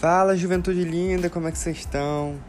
Fala, 0.00 0.34
juventude 0.34 0.82
linda, 0.82 1.28
como 1.28 1.46
é 1.46 1.52
que 1.52 1.58
vocês 1.58 1.76
estão? 1.76 2.40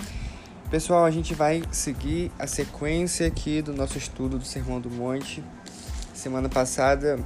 Pessoal, 0.69 1.03
a 1.03 1.11
gente 1.11 1.33
vai 1.33 1.61
seguir 1.69 2.31
a 2.39 2.47
sequência 2.47 3.27
aqui 3.27 3.61
do 3.61 3.73
nosso 3.73 3.97
estudo 3.97 4.39
do 4.39 4.45
Sermão 4.45 4.79
do 4.79 4.89
Monte. 4.89 5.43
Semana 6.13 6.47
passada 6.47 7.19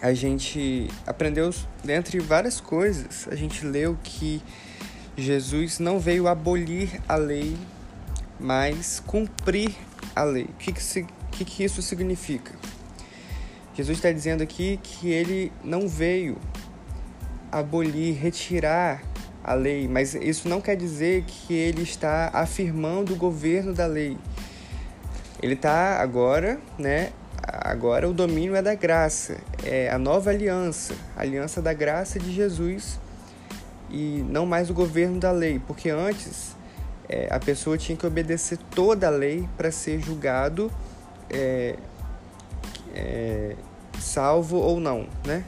a 0.00 0.14
gente 0.14 0.88
aprendeu, 1.06 1.52
dentre 1.84 2.18
várias 2.20 2.58
coisas, 2.58 3.28
a 3.30 3.34
gente 3.34 3.66
leu 3.66 3.98
que 4.02 4.42
Jesus 5.14 5.78
não 5.78 6.00
veio 6.00 6.26
abolir 6.26 6.98
a 7.06 7.16
lei, 7.16 7.54
mas 8.40 8.98
cumprir 9.06 9.76
a 10.16 10.24
lei. 10.24 10.44
O 10.44 10.54
que, 10.54 10.72
que, 10.72 11.06
que, 11.32 11.44
que 11.44 11.64
isso 11.64 11.82
significa? 11.82 12.54
Jesus 13.74 13.98
está 13.98 14.10
dizendo 14.10 14.42
aqui 14.42 14.80
que 14.82 15.10
ele 15.10 15.52
não 15.62 15.86
veio 15.86 16.38
abolir, 17.52 18.14
retirar 18.14 19.02
a 19.48 19.54
lei, 19.54 19.88
mas 19.88 20.14
isso 20.14 20.46
não 20.46 20.60
quer 20.60 20.76
dizer 20.76 21.24
que 21.24 21.54
ele 21.54 21.82
está 21.82 22.30
afirmando 22.34 23.14
o 23.14 23.16
governo 23.16 23.72
da 23.72 23.86
lei. 23.86 24.18
Ele 25.42 25.54
está 25.54 26.02
agora, 26.02 26.60
né? 26.78 27.12
Agora 27.42 28.06
o 28.06 28.12
domínio 28.12 28.54
é 28.54 28.60
da 28.60 28.74
graça, 28.74 29.38
é 29.64 29.88
a 29.88 29.98
nova 29.98 30.28
aliança, 30.28 30.94
a 31.16 31.22
aliança 31.22 31.62
da 31.62 31.72
graça 31.72 32.18
de 32.18 32.30
Jesus 32.30 33.00
e 33.88 34.22
não 34.28 34.44
mais 34.44 34.68
o 34.68 34.74
governo 34.74 35.18
da 35.18 35.30
lei, 35.30 35.58
porque 35.66 35.88
antes 35.88 36.54
é, 37.08 37.28
a 37.30 37.40
pessoa 37.40 37.78
tinha 37.78 37.96
que 37.96 38.06
obedecer 38.06 38.58
toda 38.74 39.06
a 39.06 39.10
lei 39.10 39.48
para 39.56 39.70
ser 39.70 39.98
julgado 39.98 40.70
é, 41.30 41.76
é, 42.94 43.56
salvo 43.98 44.58
ou 44.58 44.78
não, 44.78 45.06
né? 45.24 45.42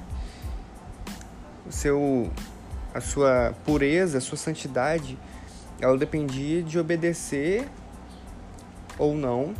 O 1.68 1.72
seu 1.72 2.30
a 2.94 3.00
sua 3.00 3.54
pureza, 3.64 4.18
a 4.18 4.20
sua 4.20 4.38
santidade, 4.38 5.18
ela 5.80 5.96
dependia 5.96 6.62
de 6.62 6.78
obedecer 6.78 7.66
ou 8.98 9.14
não 9.14 9.54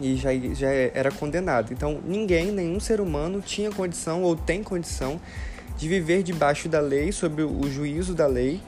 e 0.00 0.16
já, 0.16 0.30
já 0.54 0.68
era 0.70 1.10
condenado. 1.10 1.72
Então, 1.72 2.00
ninguém, 2.04 2.50
nenhum 2.50 2.80
ser 2.80 3.00
humano 3.00 3.40
tinha 3.40 3.70
condição 3.70 4.22
ou 4.22 4.34
tem 4.34 4.62
condição 4.62 5.20
de 5.76 5.88
viver 5.88 6.22
debaixo 6.22 6.68
da 6.68 6.80
lei, 6.80 7.12
sob 7.12 7.42
o 7.42 7.70
juízo 7.70 8.14
da 8.14 8.26
lei 8.26 8.60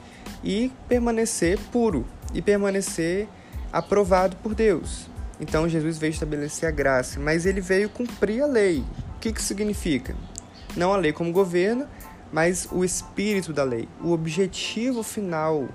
e 0.43 0.71
permanecer 0.87 1.59
puro 1.71 2.05
e 2.33 2.41
permanecer 2.41 3.27
aprovado 3.71 4.35
por 4.37 4.53
Deus. 4.53 5.07
Então, 5.39 5.67
Jesus 5.67 5.97
veio 5.97 6.11
estabelecer 6.11 6.69
a 6.69 6.71
graça, 6.71 7.19
mas 7.19 7.45
ele 7.45 7.61
veio 7.61 7.89
cumprir 7.89 8.41
a 8.41 8.47
lei. 8.47 8.83
O 9.15 9.19
que, 9.19 9.33
que 9.33 9.41
significa? 9.41 10.15
Não 10.75 10.93
a 10.93 10.97
lei 10.97 11.11
como 11.13 11.31
governo, 11.31 11.87
mas 12.33 12.67
o 12.71 12.83
espírito 12.83 13.53
da 13.53 13.63
lei, 13.63 13.87
o 14.01 14.11
objetivo 14.11 15.03
final 15.03 15.69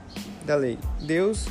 da 0.44 0.56
lei. 0.56 0.76
Deus, 1.00 1.46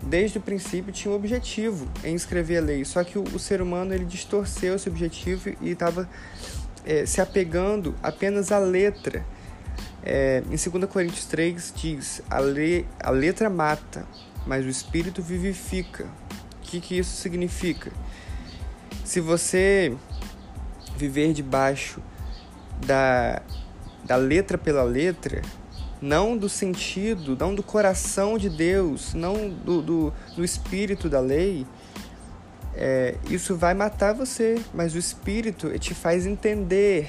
desde 0.00 0.38
o 0.38 0.40
princípio, 0.40 0.92
tinha 0.92 1.10
um 1.10 1.16
objetivo 1.16 1.88
em 2.04 2.14
escrever 2.14 2.58
a 2.58 2.60
lei, 2.60 2.84
só 2.84 3.02
que 3.02 3.18
o, 3.18 3.24
o 3.24 3.40
ser 3.40 3.60
humano 3.60 3.92
ele 3.92 4.04
distorceu 4.04 4.76
esse 4.76 4.88
objetivo 4.88 5.50
e 5.60 5.70
estava 5.70 6.08
é, 6.84 7.04
se 7.04 7.20
apegando 7.20 7.92
apenas 8.00 8.52
à 8.52 8.58
letra. 8.58 9.26
É, 10.04 10.44
em 10.46 10.70
2 10.70 10.88
Coríntios 10.88 11.24
3 11.24 11.72
diz: 11.74 12.22
a, 12.30 12.38
le, 12.38 12.86
a 13.00 13.10
letra 13.10 13.50
mata, 13.50 14.06
mas 14.46 14.64
o 14.64 14.68
espírito 14.68 15.20
vivifica. 15.20 16.04
O 16.04 16.68
que, 16.68 16.80
que 16.80 16.96
isso 16.96 17.16
significa? 17.16 17.90
Se 19.04 19.20
você 19.20 19.96
viver 20.96 21.32
debaixo 21.32 22.00
da 22.86 23.42
da 24.06 24.16
letra 24.16 24.56
pela 24.56 24.82
letra, 24.82 25.42
não 26.00 26.36
do 26.36 26.48
sentido, 26.48 27.36
não 27.38 27.54
do 27.54 27.62
coração 27.62 28.38
de 28.38 28.48
Deus, 28.48 29.14
não 29.14 29.48
do, 29.48 29.82
do, 29.82 30.12
do 30.36 30.44
espírito 30.44 31.08
da 31.08 31.20
lei, 31.20 31.66
é, 32.74 33.16
isso 33.30 33.56
vai 33.56 33.72
matar 33.72 34.12
você, 34.12 34.60
mas 34.74 34.94
o 34.94 34.98
espírito 34.98 35.76
te 35.78 35.94
faz 35.94 36.26
entender 36.26 37.08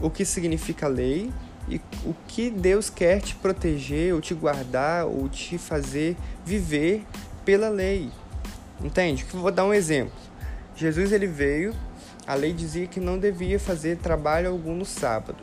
o 0.00 0.10
que 0.10 0.24
significa 0.24 0.86
a 0.86 0.88
lei 0.88 1.30
e 1.68 1.80
o 2.04 2.14
que 2.26 2.50
Deus 2.50 2.90
quer 2.90 3.20
te 3.20 3.36
proteger, 3.36 4.12
ou 4.12 4.20
te 4.20 4.34
guardar, 4.34 5.06
ou 5.06 5.28
te 5.28 5.56
fazer 5.56 6.16
viver 6.44 7.04
pela 7.44 7.68
lei. 7.68 8.10
Entende? 8.82 9.24
Vou 9.30 9.52
dar 9.52 9.64
um 9.64 9.72
exemplo. 9.72 10.12
Jesus 10.74 11.12
ele 11.12 11.28
veio, 11.28 11.72
a 12.26 12.34
lei 12.34 12.52
dizia 12.52 12.86
que 12.88 12.98
não 12.98 13.18
devia 13.18 13.60
fazer 13.60 13.98
trabalho 13.98 14.50
algum 14.50 14.74
no 14.74 14.84
sábado. 14.84 15.38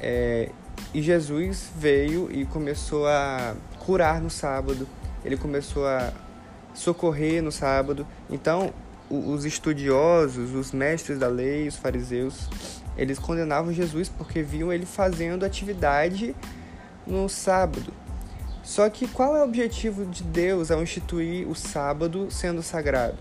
É, 0.00 0.48
e 0.92 1.02
Jesus 1.02 1.70
veio 1.76 2.30
e 2.32 2.44
começou 2.46 3.06
a 3.06 3.54
curar 3.78 4.20
no 4.20 4.30
sábado, 4.30 4.88
ele 5.24 5.36
começou 5.36 5.86
a 5.86 6.12
socorrer 6.74 7.42
no 7.42 7.52
sábado. 7.52 8.06
Então, 8.28 8.72
os 9.10 9.44
estudiosos, 9.44 10.54
os 10.54 10.72
mestres 10.72 11.18
da 11.18 11.28
lei, 11.28 11.66
os 11.66 11.76
fariseus, 11.76 12.48
eles 12.96 13.18
condenavam 13.18 13.72
Jesus 13.72 14.08
porque 14.08 14.42
viam 14.42 14.72
ele 14.72 14.86
fazendo 14.86 15.44
atividade 15.44 16.34
no 17.06 17.28
sábado. 17.28 17.92
Só 18.62 18.88
que 18.88 19.08
qual 19.08 19.36
é 19.36 19.40
o 19.40 19.44
objetivo 19.44 20.04
de 20.06 20.22
Deus 20.22 20.70
ao 20.70 20.82
instituir 20.82 21.48
o 21.48 21.54
sábado 21.54 22.28
sendo 22.30 22.62
sagrado 22.62 23.18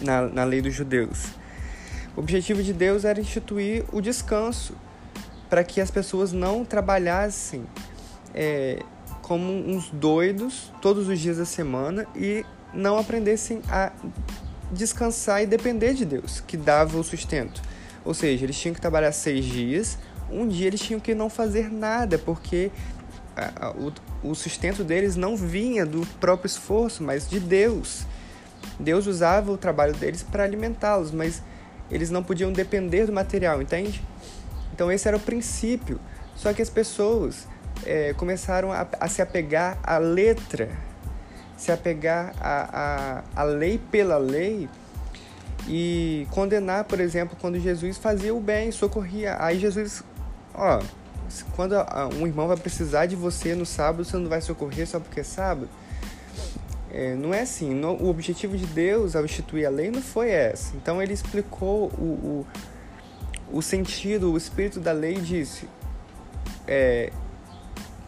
na, 0.00 0.22
na 0.22 0.44
lei 0.44 0.60
dos 0.60 0.74
judeus? 0.74 1.26
O 2.16 2.20
objetivo 2.20 2.62
de 2.62 2.72
Deus 2.72 3.04
era 3.04 3.20
instituir 3.20 3.84
o 3.92 4.00
descanso, 4.00 4.74
para 5.48 5.64
que 5.64 5.80
as 5.80 5.90
pessoas 5.90 6.32
não 6.32 6.64
trabalhassem 6.64 7.64
é, 8.34 8.82
como 9.22 9.52
uns 9.52 9.90
doidos 9.90 10.72
todos 10.80 11.08
os 11.08 11.18
dias 11.18 11.38
da 11.38 11.44
semana 11.44 12.06
e 12.14 12.44
não 12.72 12.98
aprendessem 12.98 13.60
a 13.68 13.92
descansar 14.70 15.42
e 15.42 15.46
depender 15.46 15.94
de 15.94 16.04
Deus, 16.04 16.40
que 16.40 16.56
dava 16.56 16.98
o 16.98 17.04
sustento. 17.04 17.62
Ou 18.04 18.14
seja, 18.14 18.44
eles 18.44 18.58
tinham 18.58 18.74
que 18.74 18.80
trabalhar 18.80 19.12
seis 19.12 19.44
dias, 19.44 19.98
um 20.30 20.46
dia 20.46 20.66
eles 20.66 20.80
tinham 20.80 21.00
que 21.00 21.14
não 21.14 21.30
fazer 21.30 21.70
nada, 21.70 22.18
porque 22.18 22.70
a, 23.34 23.66
a, 23.66 23.70
o, 23.70 23.92
o 24.22 24.34
sustento 24.34 24.84
deles 24.84 25.16
não 25.16 25.36
vinha 25.36 25.86
do 25.86 26.06
próprio 26.20 26.46
esforço, 26.46 27.02
mas 27.02 27.28
de 27.28 27.40
Deus. 27.40 28.06
Deus 28.78 29.06
usava 29.06 29.50
o 29.50 29.56
trabalho 29.56 29.94
deles 29.94 30.22
para 30.22 30.44
alimentá-los, 30.44 31.10
mas 31.10 31.42
eles 31.90 32.10
não 32.10 32.22
podiam 32.22 32.52
depender 32.52 33.06
do 33.06 33.12
material, 33.12 33.62
entende? 33.62 34.02
Então 34.78 34.92
esse 34.92 35.08
era 35.08 35.16
o 35.16 35.20
princípio. 35.20 35.98
Só 36.36 36.52
que 36.52 36.62
as 36.62 36.70
pessoas 36.70 37.48
é, 37.84 38.14
começaram 38.14 38.70
a, 38.70 38.86
a, 39.00 39.08
se 39.08 39.20
apegar 39.20 39.76
à 39.82 39.98
letra, 39.98 40.70
se 41.56 41.72
apegar 41.72 42.32
à, 42.40 43.24
à, 43.34 43.42
à 43.42 43.42
lei 43.42 43.80
pela 43.90 44.18
lei 44.18 44.68
e 45.66 46.28
condenar, 46.30 46.84
por 46.84 47.00
exemplo, 47.00 47.36
quando 47.40 47.58
Jesus 47.58 47.98
fazia 47.98 48.32
o 48.32 48.38
bem, 48.38 48.70
socorria. 48.70 49.36
Aí 49.40 49.58
Jesus, 49.58 50.04
ó, 50.54 50.80
quando 51.56 51.74
um 52.16 52.24
irmão 52.24 52.46
vai 52.46 52.56
precisar 52.56 53.06
de 53.06 53.16
você 53.16 53.56
no 53.56 53.66
sábado, 53.66 54.04
você 54.04 54.16
não 54.16 54.28
vai 54.28 54.40
socorrer 54.40 54.86
só 54.86 55.00
porque 55.00 55.18
é 55.18 55.24
sábado? 55.24 55.68
É, 56.92 57.16
não 57.16 57.34
é 57.34 57.40
assim. 57.40 57.74
No, 57.74 57.94
o 57.94 58.08
objetivo 58.08 58.56
de 58.56 58.64
Deus 58.64 59.16
ao 59.16 59.24
instituir 59.24 59.66
a 59.66 59.70
lei 59.70 59.90
não 59.90 60.00
foi 60.00 60.30
essa. 60.30 60.76
Então 60.76 61.02
ele 61.02 61.14
explicou 61.14 61.88
o, 61.98 62.04
o 62.04 62.46
o 63.52 63.62
sentido, 63.62 64.32
o 64.32 64.36
espírito 64.36 64.80
da 64.80 64.92
lei 64.92 65.14
disse: 65.14 65.68
é, 66.66 67.12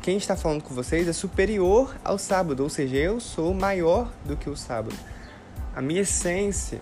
quem 0.03 0.17
está 0.17 0.37
falando 0.37 0.63
com 0.63 0.75
vocês 0.75 1.09
é 1.09 1.13
superior 1.13 1.95
ao 2.05 2.19
sábado, 2.19 2.63
ou 2.63 2.69
seja, 2.69 2.97
eu 2.97 3.21
sou 3.21 3.53
maior 3.53 4.11
do 4.25 4.37
que 4.37 4.49
o 4.49 4.57
sábado. 4.57 4.97
A 5.75 5.81
minha 5.83 6.03
essência 6.03 6.81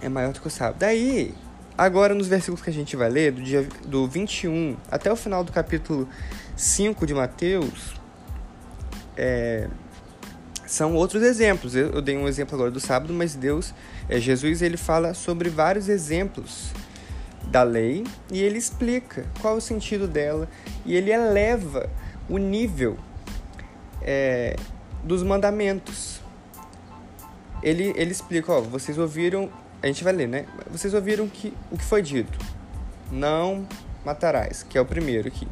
é 0.00 0.08
maior 0.08 0.32
do 0.32 0.40
que 0.40 0.46
o 0.46 0.50
sábado. 0.50 0.76
Daí, 0.78 1.34
agora 1.76 2.14
nos 2.14 2.28
versículos 2.28 2.62
que 2.62 2.70
a 2.70 2.72
gente 2.72 2.96
vai 2.96 3.08
ler, 3.08 3.32
do, 3.32 3.42
dia, 3.42 3.66
do 3.86 4.06
21 4.06 4.76
até 4.90 5.12
o 5.12 5.16
final 5.16 5.42
do 5.42 5.52
capítulo 5.52 6.08
5 6.56 7.06
de 7.06 7.14
Mateus, 7.14 7.94
é, 9.16 9.68
são 10.66 10.94
outros 10.94 11.22
exemplos. 11.22 11.74
Eu, 11.74 11.92
eu, 11.92 12.02
dei 12.02 12.16
um 12.16 12.28
exemplo 12.28 12.54
agora 12.54 12.70
do 12.70 12.80
sábado, 12.80 13.12
mas 13.12 13.34
Deus, 13.34 13.74
é, 14.08 14.20
Jesus, 14.20 14.62
ele 14.62 14.76
fala 14.76 15.14
sobre 15.14 15.48
vários 15.48 15.88
exemplos 15.88 16.72
da 17.50 17.62
lei 17.62 18.04
e 18.30 18.42
ele 18.42 18.58
explica 18.58 19.24
qual 19.40 19.54
é 19.54 19.56
o 19.56 19.60
sentido 19.60 20.06
dela 20.06 20.48
e 20.84 20.94
ele 20.94 21.10
eleva 21.10 21.88
o 22.28 22.38
nível 22.38 22.98
é, 24.02 24.56
dos 25.02 25.22
mandamentos. 25.22 26.20
Ele, 27.62 27.92
ele 27.96 28.12
explica, 28.12 28.52
ó, 28.52 28.60
vocês 28.60 28.98
ouviram, 28.98 29.50
a 29.82 29.86
gente 29.86 30.04
vai 30.04 30.12
ler, 30.12 30.28
né? 30.28 30.46
Vocês 30.70 30.94
ouviram 30.94 31.28
que, 31.28 31.52
o 31.70 31.76
que 31.76 31.84
foi 31.84 32.02
dito. 32.02 32.38
Não 33.10 33.66
matarás, 34.04 34.62
que 34.62 34.78
é 34.78 34.80
o 34.80 34.86
primeiro 34.86 35.28
aqui. 35.28 35.48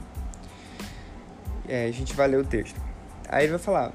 É, 1.68 1.86
a 1.86 1.92
gente 1.92 2.14
vai 2.14 2.28
ler 2.28 2.38
o 2.38 2.44
texto. 2.44 2.80
Aí 3.28 3.44
ele 3.44 3.52
vai 3.52 3.58
falar, 3.58 3.92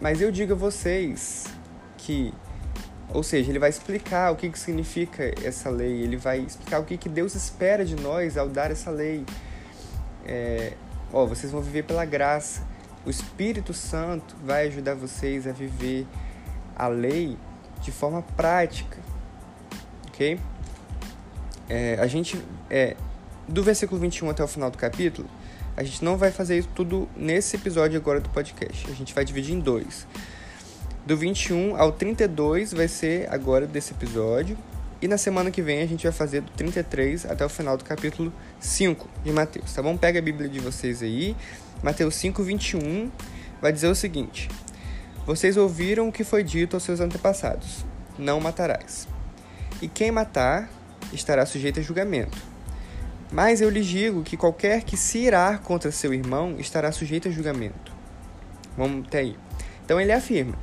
mas 0.00 0.20
eu 0.20 0.30
digo 0.30 0.52
a 0.52 0.56
vocês 0.56 1.46
que 1.98 2.32
ou 3.12 3.22
seja, 3.22 3.50
ele 3.50 3.58
vai 3.58 3.70
explicar 3.70 4.32
o 4.32 4.36
que, 4.36 4.48
que 4.48 4.58
significa 4.58 5.32
essa 5.44 5.68
lei, 5.68 6.02
ele 6.02 6.16
vai 6.16 6.38
explicar 6.40 6.78
o 6.80 6.84
que, 6.84 6.96
que 6.96 7.08
Deus 7.08 7.34
espera 7.34 7.84
de 7.84 7.96
nós 7.96 8.36
ao 8.36 8.48
dar 8.48 8.70
essa 8.70 8.90
lei. 8.90 9.24
É, 10.24 10.74
ó, 11.12 11.26
vocês 11.26 11.50
vão 11.50 11.60
viver 11.60 11.84
pela 11.84 12.04
graça. 12.04 12.62
O 13.04 13.10
Espírito 13.10 13.72
Santo 13.72 14.36
vai 14.44 14.68
ajudar 14.68 14.94
vocês 14.94 15.46
a 15.46 15.52
viver 15.52 16.06
a 16.76 16.86
lei 16.86 17.36
de 17.80 17.90
forma 17.90 18.22
prática, 18.22 18.98
ok? 20.08 20.38
É, 21.68 21.96
a 21.98 22.06
gente, 22.06 22.40
é, 22.68 22.96
do 23.48 23.62
versículo 23.62 24.00
21 24.00 24.30
até 24.30 24.44
o 24.44 24.48
final 24.48 24.70
do 24.70 24.78
capítulo, 24.78 25.28
a 25.76 25.82
gente 25.82 26.04
não 26.04 26.16
vai 26.16 26.30
fazer 26.30 26.58
isso 26.58 26.68
tudo 26.74 27.08
nesse 27.16 27.56
episódio 27.56 27.98
agora 27.98 28.20
do 28.20 28.28
podcast. 28.28 28.86
A 28.90 28.94
gente 28.94 29.14
vai 29.14 29.24
dividir 29.24 29.54
em 29.54 29.60
dois. 29.60 30.06
Do 31.06 31.16
21 31.16 31.76
ao 31.76 31.92
32 31.92 32.72
vai 32.72 32.86
ser 32.86 33.28
agora 33.32 33.66
desse 33.66 33.92
episódio. 33.92 34.56
E 35.02 35.08
na 35.08 35.16
semana 35.16 35.50
que 35.50 35.62
vem 35.62 35.80
a 35.80 35.86
gente 35.86 36.02
vai 36.02 36.12
fazer 36.12 36.42
do 36.42 36.50
33 36.52 37.24
até 37.24 37.44
o 37.44 37.48
final 37.48 37.76
do 37.76 37.84
capítulo 37.84 38.30
5 38.60 39.08
de 39.24 39.32
Mateus, 39.32 39.72
tá 39.72 39.82
bom? 39.82 39.96
Pega 39.96 40.18
a 40.18 40.22
Bíblia 40.22 40.48
de 40.48 40.60
vocês 40.60 41.02
aí. 41.02 41.34
Mateus 41.82 42.14
5, 42.16 42.42
21 42.42 43.10
vai 43.62 43.72
dizer 43.72 43.88
o 43.88 43.94
seguinte: 43.94 44.50
Vocês 45.24 45.56
ouviram 45.56 46.08
o 46.08 46.12
que 46.12 46.22
foi 46.22 46.44
dito 46.44 46.76
aos 46.76 46.82
seus 46.82 47.00
antepassados: 47.00 47.84
Não 48.18 48.38
matarás. 48.40 49.08
E 49.80 49.88
quem 49.88 50.10
matar 50.10 50.68
estará 51.12 51.46
sujeito 51.46 51.80
a 51.80 51.82
julgamento. 51.82 52.36
Mas 53.32 53.62
eu 53.62 53.70
lhes 53.70 53.86
digo 53.86 54.22
que 54.22 54.36
qualquer 54.36 54.82
que 54.82 54.96
se 54.96 55.18
irar 55.18 55.60
contra 55.62 55.90
seu 55.90 56.12
irmão 56.12 56.56
estará 56.58 56.92
sujeito 56.92 57.28
a 57.28 57.30
julgamento. 57.30 57.92
Vamos 58.76 59.06
até 59.06 59.20
aí. 59.20 59.36
Então 59.82 59.98
ele 59.98 60.12
afirma: 60.12 60.58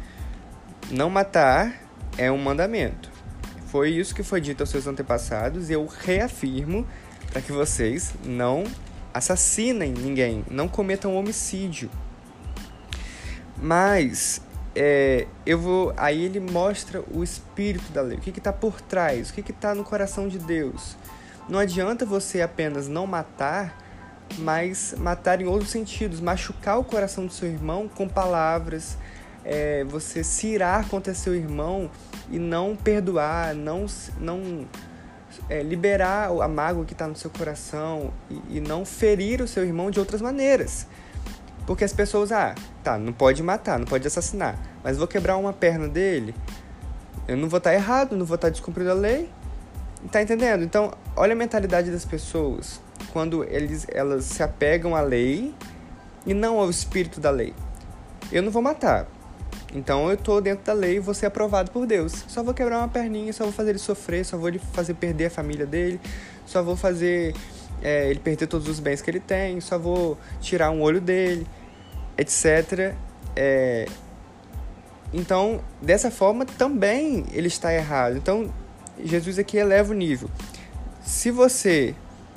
Não 0.90 1.10
matar 1.10 1.82
é 2.18 2.32
um 2.32 2.38
mandamento. 2.38 3.12
Foi 3.68 3.90
isso 3.90 4.16
que 4.16 4.24
foi 4.24 4.40
dito 4.40 4.62
aos 4.62 4.70
seus 4.70 4.88
antepassados 4.88 5.70
e 5.70 5.74
eu 5.74 5.86
reafirmo 5.86 6.88
para 7.32 7.42
que 7.42 7.52
vocês 7.52 8.14
não 8.24 8.64
assassinem 9.14 9.92
ninguém, 9.92 10.46
não 10.50 10.68
cometam 10.68 11.16
homicídio. 11.16 11.90
Mas 13.58 14.42
é, 14.74 15.28
eu 15.46 15.60
vou. 15.60 15.94
Aí 15.98 16.24
ele 16.24 16.40
mostra 16.40 17.04
o 17.12 17.24
espírito 17.24 17.92
da 17.92 18.02
lei, 18.02 18.18
o 18.18 18.22
que 18.22 18.30
está 18.30 18.54
por 18.54 18.80
trás, 18.80 19.30
o 19.30 19.34
que 19.34 19.52
está 19.52 19.76
no 19.76 19.84
coração 19.84 20.28
de 20.28 20.40
Deus. 20.40 20.96
Não 21.50 21.60
adianta 21.60 22.06
você 22.06 22.42
apenas 22.42 22.88
não 22.88 23.08
matar, 23.08 23.78
mas 24.38 24.94
matar 24.98 25.42
em 25.42 25.46
outros 25.46 25.72
sentidos, 25.72 26.20
machucar 26.20 26.80
o 26.80 26.84
coração 26.84 27.26
do 27.26 27.34
seu 27.34 27.50
irmão 27.50 27.90
com 27.90 28.08
palavras, 28.08 28.98
é, 29.48 29.86
você 29.86 30.26
se 30.26 30.48
irar 30.48 30.90
contra 30.90 31.14
seu 31.14 31.34
irmão 31.34 31.90
e 32.30 32.38
não 32.38 32.76
perdoar, 32.76 33.56
não, 33.56 33.86
não 34.20 34.68
é, 35.50 35.64
liberar 35.64 36.30
a 36.30 36.48
mágoa 36.50 36.84
que 36.84 36.92
está 36.92 37.08
no 37.08 37.16
seu 37.16 37.30
coração 37.30 38.12
e, 38.30 38.58
e, 38.58 38.60
não 38.60 38.84
ferir 38.84 39.42
o 39.42 39.48
seu 39.48 39.64
irmão 39.64 39.90
de 39.90 40.00
outras 40.00 40.22
maneiras. 40.22 40.86
Porque 41.66 41.86
as 41.86 41.94
pessoas, 41.94 42.34
ah, 42.34 42.56
tá, 42.84 42.98
não 42.98 43.14
pode 43.14 43.42
matar, 43.42 43.80
não 43.80 43.86
pode 43.86 44.06
assassinar, 44.06 44.60
mas 44.84 44.98
vou 44.98 45.08
quebrar 45.08 45.38
uma 45.38 45.54
perna 45.54 45.88
dele, 45.88 46.36
eu 47.26 47.38
não 47.38 47.48
vou 47.48 47.58
estar 47.58 47.70
tá 47.70 47.76
errado, 47.76 48.18
não 48.18 48.26
vou 48.26 48.36
estar 48.36 48.48
tá 48.48 48.52
descumprindo 48.52 48.92
a 48.92 48.94
lei. 48.94 49.30
Tá 50.12 50.22
entendendo? 50.22 50.64
Então, 50.64 50.94
olha 51.16 51.34
a 51.34 51.36
mentalidade 51.36 51.90
das 51.90 52.06
pessoas 52.06 52.80
quando 53.12 53.44
eles, 53.46 53.88
elas 53.90 54.26
se 54.26 54.44
apegam 54.44 54.96
à 54.96 55.02
lei 55.02 55.56
e 56.26 56.34
não 56.34 56.60
ao 56.60 56.70
espírito 56.70 57.20
da 57.20 57.32
lei. 57.32 57.54
Eu 58.32 58.44
não 58.44 58.52
vou 58.52 58.62
matar, 58.62 59.08
então 59.74 60.08
eu 60.08 60.14
estou 60.14 60.42
dentro 60.42 60.66
da 60.66 60.74
lei 60.74 60.96
e 60.96 61.00
vou 61.00 61.14
ser 61.14 61.26
aprovado 61.26 61.72
por 61.72 61.86
Deus. 61.86 62.26
Só 62.28 62.42
vou 62.42 62.54
quebrar 62.54 62.80
uma 62.80 62.88
perninha, 62.88 63.34
só 63.34 63.44
vou 63.44 63.54
fazer 63.54 63.72
ele 63.72 63.80
sofrer, 63.80 64.26
só 64.26 64.38
vou 64.38 64.48
ele 64.48 64.60
fazer 64.60 64.94
perder 64.94 65.26
a 65.26 65.30
família 65.30 65.66
dele, 65.66 66.00
só 66.46 66.64
vou 66.64 66.76
fazer 66.76 67.36
é, 67.82 68.10
ele 68.10 68.20
perder 68.20 68.48
todos 68.48 68.68
os 68.68 68.80
bens 68.80 69.02
que 69.02 69.10
ele 69.10 69.20
tem, 69.20 69.60
só 69.60 69.78
vou 69.78 70.18
tirar 70.42 70.72
um 70.72 70.82
olho 70.82 71.02
dele, 71.02 71.46
etc. 72.18 72.96
É, 73.36 73.88
então, 75.14 75.62
dessa 75.82 76.12
forma, 76.12 76.46
também 76.46 77.26
ele 77.32 77.48
está 77.48 77.74
errado. 77.74 78.18
Então, 78.18 78.54
Jesus 79.04 79.40
aqui 79.40 79.58
eleva 79.58 79.92
o 79.92 79.96
nível. 79.96 80.30
Se 81.02 81.32
você 81.32 81.96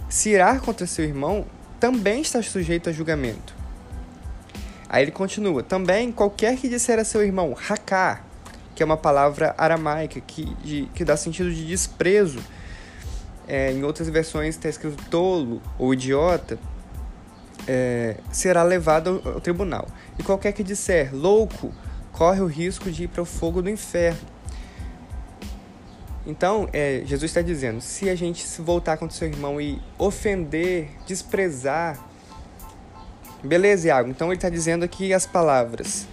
se 0.09 0.31
irar 0.31 0.61
contra 0.61 0.87
seu 0.87 1.05
irmão, 1.05 1.47
também 1.79 2.21
está 2.21 2.43
sujeito 2.43 2.91
a 2.91 2.93
julgamento. 2.93 3.60
Aí 4.91 5.05
ele 5.05 5.13
continua: 5.13 5.63
Também 5.63 6.11
qualquer 6.11 6.57
que 6.57 6.69
disser 6.69 6.99
a 6.99 7.05
seu 7.05 7.23
irmão 7.23 7.55
raká, 7.57 8.23
que 8.75 8.83
é 8.83 8.87
uma 8.87 8.97
palavra 8.97 9.55
aramaica 9.57 10.21
que, 10.21 10.53
de, 10.57 10.89
que 10.93 11.05
dá 11.05 11.17
sentido 11.17 11.55
de 11.55 11.65
desprezo, 11.65 12.41
é, 13.47 13.71
em 13.71 13.85
outras 13.85 14.09
versões 14.09 14.57
está 14.57 14.69
escrito 14.69 15.01
tolo 15.09 15.63
ou 15.79 15.95
idiota, 15.95 16.59
é, 17.69 18.17
será 18.33 18.65
levado 18.65 19.23
ao, 19.25 19.35
ao 19.35 19.41
tribunal. 19.41 19.87
E 20.19 20.25
qualquer 20.25 20.53
que 20.53 20.65
disser 20.65 21.15
louco, 21.15 21.73
corre 22.11 22.41
o 22.41 22.47
risco 22.47 22.91
de 22.91 23.05
ir 23.05 23.09
para 23.09 23.23
o 23.23 23.25
fogo 23.25 23.63
do 23.63 23.71
inferno. 23.71 24.29
Então, 26.27 26.69
é, 26.73 27.03
Jesus 27.07 27.31
está 27.31 27.43
dizendo: 27.43 27.81
se 27.81 28.11
a 28.11 28.17
gente 28.17 28.45
se 28.45 28.61
voltar 28.61 28.97
contra 28.97 29.17
seu 29.17 29.29
irmão 29.29 29.61
e 29.61 29.81
ofender, 29.97 30.91
desprezar, 31.07 32.10
Beleza, 33.43 33.89
Iago. 33.89 34.11
Então 34.11 34.29
ele 34.29 34.37
está 34.37 34.49
dizendo 34.49 34.85
aqui 34.85 35.13
as 35.13 35.27
palavras 35.27 36.07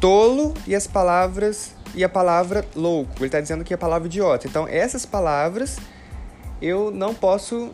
tolo 0.00 0.54
e 0.66 0.74
as 0.74 0.86
palavras 0.86 1.74
e 1.94 2.02
a 2.02 2.08
palavra 2.08 2.64
louco. 2.74 3.12
Ele 3.18 3.26
está 3.26 3.40
dizendo 3.40 3.60
aqui 3.60 3.74
a 3.74 3.78
palavra 3.78 4.08
idiota. 4.08 4.48
Então 4.48 4.66
essas 4.66 5.04
palavras 5.04 5.78
eu 6.60 6.90
não 6.90 7.14
posso 7.14 7.70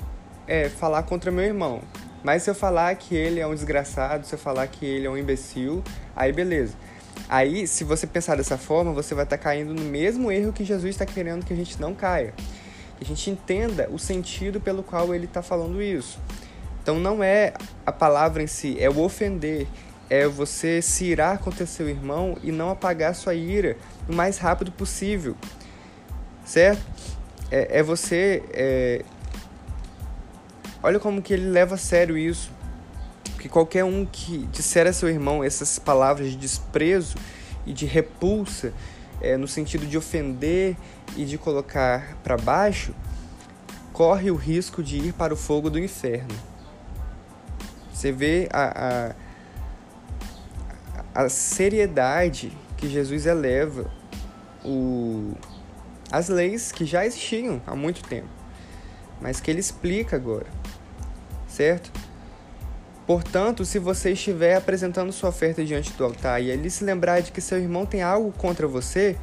é, 0.46 0.68
falar 0.68 1.04
contra 1.04 1.30
meu 1.30 1.44
irmão. 1.44 1.80
Mas 2.24 2.42
se 2.42 2.50
eu 2.50 2.54
falar 2.54 2.94
que 2.96 3.14
ele 3.14 3.38
é 3.38 3.46
um 3.46 3.54
desgraçado, 3.54 4.26
se 4.26 4.34
eu 4.34 4.38
falar 4.38 4.66
que 4.66 4.84
ele 4.84 5.06
é 5.06 5.10
um 5.10 5.16
imbecil, 5.16 5.82
aí 6.14 6.32
beleza. 6.32 6.74
Aí, 7.28 7.66
se 7.66 7.82
você 7.82 8.06
pensar 8.06 8.36
dessa 8.36 8.58
forma, 8.58 8.92
você 8.92 9.14
vai 9.14 9.24
estar 9.24 9.38
tá 9.38 9.42
caindo 9.42 9.72
no 9.72 9.82
mesmo 9.82 10.30
erro 10.30 10.52
que 10.52 10.64
Jesus 10.64 10.90
está 10.90 11.06
querendo 11.06 11.44
que 11.44 11.52
a 11.52 11.56
gente 11.56 11.80
não 11.80 11.94
caia. 11.94 12.34
Que 12.98 13.04
a 13.04 13.06
gente 13.06 13.30
entenda 13.30 13.88
o 13.90 13.98
sentido 13.98 14.60
pelo 14.60 14.82
qual 14.82 15.14
ele 15.14 15.24
está 15.24 15.42
falando 15.42 15.80
isso. 15.82 16.18
Então 16.86 17.00
não 17.00 17.20
é 17.20 17.52
a 17.84 17.90
palavra 17.90 18.40
em 18.44 18.46
si, 18.46 18.76
é 18.78 18.88
o 18.88 19.00
ofender, 19.00 19.66
é 20.08 20.28
você 20.28 20.80
se 20.80 21.06
irar 21.06 21.40
contra 21.40 21.66
seu 21.66 21.88
irmão 21.88 22.38
e 22.44 22.52
não 22.52 22.70
apagar 22.70 23.12
sua 23.12 23.34
ira 23.34 23.76
o 24.08 24.14
mais 24.14 24.38
rápido 24.38 24.70
possível, 24.70 25.34
certo? 26.44 26.80
É, 27.50 27.78
é 27.78 27.82
você. 27.82 28.40
É... 28.52 29.04
Olha 30.80 31.00
como 31.00 31.20
que 31.20 31.32
ele 31.32 31.50
leva 31.50 31.74
a 31.74 31.76
sério 31.76 32.16
isso. 32.16 32.52
Porque 33.32 33.48
qualquer 33.48 33.82
um 33.82 34.06
que 34.06 34.46
disser 34.52 34.86
a 34.86 34.92
seu 34.92 35.08
irmão 35.08 35.42
essas 35.42 35.80
palavras 35.80 36.30
de 36.30 36.36
desprezo 36.36 37.16
e 37.66 37.72
de 37.72 37.84
repulsa, 37.84 38.72
é, 39.20 39.36
no 39.36 39.48
sentido 39.48 39.88
de 39.88 39.98
ofender 39.98 40.76
e 41.16 41.24
de 41.24 41.36
colocar 41.36 42.16
para 42.22 42.36
baixo, 42.36 42.94
corre 43.92 44.30
o 44.30 44.36
risco 44.36 44.84
de 44.84 44.98
ir 44.98 45.12
para 45.14 45.34
o 45.34 45.36
fogo 45.36 45.68
do 45.68 45.80
inferno. 45.80 46.55
Você 47.96 48.12
vê 48.12 48.46
a, 48.52 49.14
a, 51.14 51.24
a 51.24 51.28
seriedade 51.30 52.52
que 52.76 52.90
Jesus 52.90 53.24
eleva 53.24 53.90
o, 54.62 55.32
as 56.12 56.28
leis 56.28 56.70
que 56.70 56.84
já 56.84 57.06
existiam 57.06 57.58
há 57.66 57.74
muito 57.74 58.04
tempo, 58.06 58.28
mas 59.18 59.40
que 59.40 59.50
ele 59.50 59.60
explica 59.60 60.14
agora, 60.14 60.44
certo? 61.48 61.90
Portanto, 63.06 63.64
se 63.64 63.78
você 63.78 64.12
estiver 64.12 64.56
apresentando 64.56 65.10
sua 65.10 65.30
oferta 65.30 65.64
diante 65.64 65.90
do 65.94 66.04
altar 66.04 66.42
e 66.42 66.50
ele 66.50 66.68
se 66.68 66.84
lembrar 66.84 67.20
de 67.20 67.32
que 67.32 67.40
seu 67.40 67.58
irmão 67.58 67.86
tem 67.86 68.02
algo 68.02 68.30
contra 68.30 68.68
você, 68.68 69.16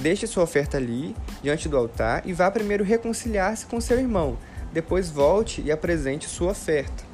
deixe 0.00 0.26
sua 0.26 0.44
oferta 0.44 0.78
ali, 0.78 1.14
diante 1.42 1.68
do 1.68 1.76
altar, 1.76 2.22
e 2.24 2.32
vá 2.32 2.50
primeiro 2.50 2.82
reconciliar-se 2.82 3.66
com 3.66 3.78
seu 3.78 3.98
irmão. 3.98 4.38
Depois 4.72 5.10
volte 5.10 5.60
e 5.60 5.70
apresente 5.70 6.26
sua 6.26 6.52
oferta. 6.52 7.05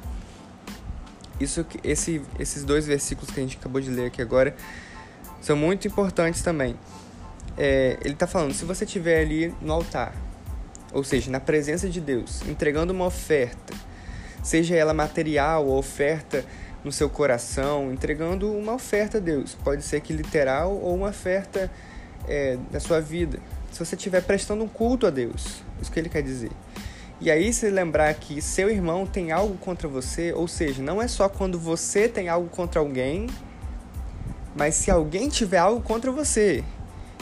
Isso, 1.39 1.65
esse, 1.83 2.21
esses 2.39 2.63
dois 2.63 2.85
versículos 2.85 3.31
que 3.31 3.39
a 3.39 3.43
gente 3.43 3.57
acabou 3.57 3.81
de 3.81 3.89
ler 3.89 4.07
aqui 4.07 4.21
agora 4.21 4.55
são 5.41 5.55
muito 5.55 5.87
importantes 5.87 6.41
também. 6.41 6.75
É, 7.57 7.97
ele 8.01 8.13
está 8.13 8.25
falando, 8.25 8.53
se 8.53 8.65
você 8.65 8.85
estiver 8.85 9.21
ali 9.21 9.53
no 9.61 9.73
altar, 9.73 10.15
ou 10.93 11.03
seja, 11.03 11.29
na 11.29 11.39
presença 11.39 11.89
de 11.89 11.99
Deus, 11.99 12.41
entregando 12.47 12.93
uma 12.93 13.05
oferta, 13.05 13.73
seja 14.43 14.75
ela 14.75 14.93
material 14.93 15.65
ou 15.65 15.77
oferta 15.77 16.45
no 16.83 16.91
seu 16.91 17.09
coração, 17.09 17.91
entregando 17.91 18.51
uma 18.51 18.73
oferta 18.73 19.17
a 19.17 19.21
Deus, 19.21 19.55
pode 19.63 19.83
ser 19.83 20.01
que 20.01 20.13
literal 20.13 20.75
ou 20.75 20.95
uma 20.95 21.09
oferta 21.09 21.71
é, 22.27 22.57
da 22.71 22.79
sua 22.79 22.99
vida. 22.99 23.39
Se 23.71 23.79
você 23.79 23.95
estiver 23.95 24.21
prestando 24.21 24.63
um 24.63 24.67
culto 24.67 25.07
a 25.07 25.09
Deus, 25.09 25.63
isso 25.81 25.91
que 25.91 25.99
ele 25.99 26.09
quer 26.09 26.21
dizer. 26.21 26.51
E 27.23 27.31
aí 27.31 27.53
se 27.53 27.69
lembrar 27.69 28.13
que 28.15 28.41
seu 28.41 28.69
irmão 28.69 29.05
tem 29.05 29.31
algo 29.31 29.57
contra 29.57 29.87
você, 29.87 30.33
ou 30.33 30.45
seja, 30.45 30.83
não 30.83 31.01
é 31.01 31.07
só 31.07 31.29
quando 31.29 31.57
você 31.57 32.09
tem 32.09 32.27
algo 32.27 32.49
contra 32.49 32.81
alguém, 32.81 33.27
mas 34.53 34.75
se 34.75 34.91
alguém 34.91 35.29
tiver 35.29 35.59
algo 35.59 35.79
contra 35.79 36.11
você, 36.11 36.65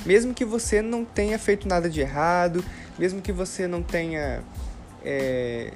mesmo 0.03 0.33
que 0.33 0.43
você 0.43 0.81
não 0.81 1.05
tenha 1.05 1.37
feito 1.37 1.67
nada 1.67 1.87
de 1.87 2.01
errado, 2.01 2.65
mesmo 2.97 3.21
que 3.21 3.31
você 3.31 3.67
não 3.67 3.83
tenha 3.83 4.41
é, 5.05 5.71